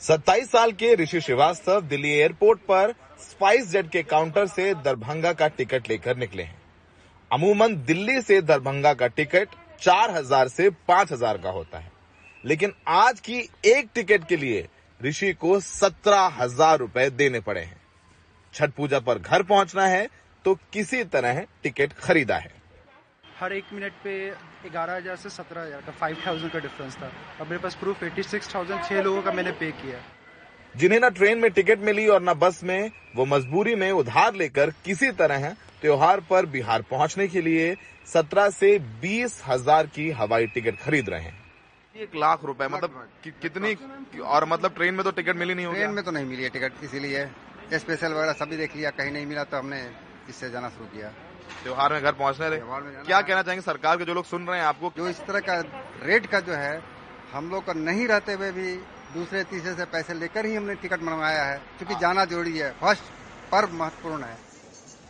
[0.00, 5.48] सत्ताईस साल के ऋषि श्रीवास्तव दिल्ली एयरपोर्ट पर स्पाइस जेट के काउंटर से दरभंगा का
[5.48, 6.60] टिकट लेकर निकले हैं।
[7.30, 11.92] अमूमन दिल्ली से दरभंगा का टिकट चार हज़ार से पाँच हज़ार का होता है।
[12.44, 14.66] लेकिन आज की एक टिकट के लिए
[15.00, 17.80] ऋषि को सत्रह हज़ार रूपए देने पड़े हैं।
[18.54, 20.08] छठ पूजा पर घर पहुँचना है
[20.44, 22.52] तो किसी तरह टिकट खरीदा है।
[23.34, 24.18] हर एक मिनट पे
[24.64, 28.02] ग्यारह हज़ार से सत्रह हज़ार का फाइव थाउज़ेंड का डिफरेंस था। अब मेरे पास प्रूफ
[28.02, 29.98] एटी सिक्स थाउज़ेंड छह लोगों का मैंने पे किया।
[30.74, 34.70] जिन्हें न ट्रेन में टिकट मिली और न बस में वो मजबूरी में उधार लेकर
[34.84, 35.48] किसी तरह
[35.82, 37.74] त्योहार पर बिहार पहुँचने के लिए
[38.08, 41.43] सत्रह से बीस हज़ार की हवाई टिकट खरीद रहे हैं।
[41.94, 45.78] एक लाख रुपए मतलब कि, कितनी और मतलब ट्रेन में तो टिकट मिली नहीं होगी।
[45.78, 47.26] ट्रेन में तो नहीं मिली है टिकट इसीलिए
[47.74, 49.80] स्पेशल वगैरह सभी देख लिया कहीं नहीं मिला तो हमने
[50.28, 51.08] इससे जाना शुरू किया।
[51.62, 52.58] त्योहार में घर पहुँचने रहे
[53.04, 54.92] क्या कहना चाहेंगे सरकार के जो लोग सुन रहे हैं आपको?
[54.96, 55.60] जो इस तरह का
[56.02, 56.82] रेट का जो है
[57.32, 58.74] हम लोग का नहीं रहते हुए भी
[59.14, 63.02] दूसरे तीसरे से पैसे लेकर ही हमने टिकट बनवाया है क्योंकि जाना ज़रूरी है। फ़र्स्ट
[63.52, 64.36] पर्व महत्वपूर्ण है।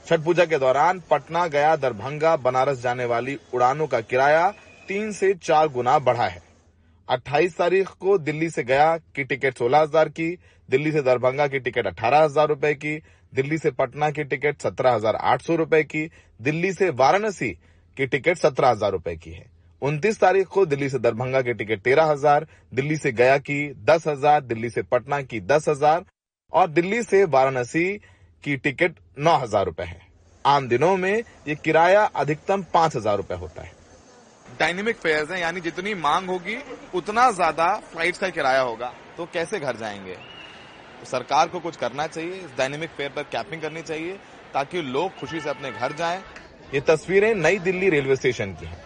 [0.07, 4.51] छठ पूजा के दौरान पटना गया दरभंगा बनारस जाने वाली उड़ानों का किराया
[4.89, 6.43] तीन से चार गुना बढ़ा है।
[7.09, 10.30] 28 तारीख को दिल्ली से गया की टिकट सोलह हज़ार की,
[10.68, 12.96] दिल्ली से दरभंगा की टिकट अठारह हज़ार रुपये की,
[13.32, 16.09] दिल्ली से पटना की टिकट सत्रह हज़ार आठ सौ रुपये की,
[16.40, 17.50] दिल्ली से वाराणसी
[17.96, 19.44] की टिकट सत्रह हज़ार रुपये की है।
[19.82, 24.07] उनतीस तारीख को दिल्ली से दरभंगा की टिकट तेरह हज़ार, दिल्ली से गया की दस
[24.09, 26.05] हज़ार, दिल्ली से पटना की दस हज़ार
[26.52, 27.86] और दिल्ली से वाराणसी
[28.44, 30.00] की टिकट नौ हज़ार रुपये है।
[30.44, 33.74] आम दिनों में ये किराया अधिकतम पाँच हज़ार रुपये होता है।
[34.61, 36.57] डायनेमिक फेयर्स हैं, यानी जितनी मांग होगी,
[36.94, 40.14] उतना ज़्यादा फ्लाइट्स का किराया होगा। तो कैसे घर जाएँगे?
[41.00, 44.12] तो सरकार को कुछ करना चाहिए, इस डायनेमिक फेयर पर कैपिंग करनी चाहिए,
[44.55, 46.22] ताकि लोग खुशी से अपने घर जाएँ।
[46.74, 48.78] ये तस्वीरें नई दिल्ली रेलवे स्टेशन की हैं,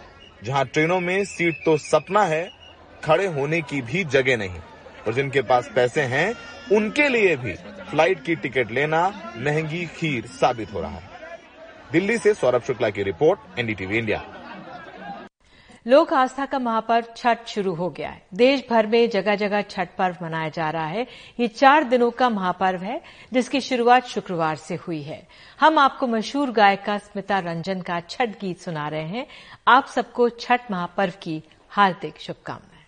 [0.43, 2.49] जहाँ ट्रेनों में सीट तो सपना है,
[3.03, 4.59] खड़े होने की भी जगह नहीं।
[5.07, 6.33] और जिनके पास पैसे हैं,
[6.71, 7.53] उनके लिए भी
[7.89, 11.09] फ़्लाइट की टिकट लेना महँगी खीर साबित हो रहा है।
[11.91, 14.23] दिल्ली से सौरभ शुक्ला की रिपोर्ट, एनडीटीवी इंडिया।
[15.89, 19.89] लोक आस्था का महापर्व छठ शुरू हो गया है। देश भर में जगह जगह छठ
[19.97, 21.07] पर्व मनाया जा रहा है।
[21.39, 23.01] ये चार दिनों का महापर्व है,
[23.33, 25.27] जिसकी शुरुआत शुक्रवार से हुई है।
[25.59, 29.27] हम आपको मशहूर गायिका स्मिता रंजन का छठ गीत सुना रहे हैं।
[29.67, 32.78] आप सबको छठ महापर्व की हार्दिक शुभकामनाएँ।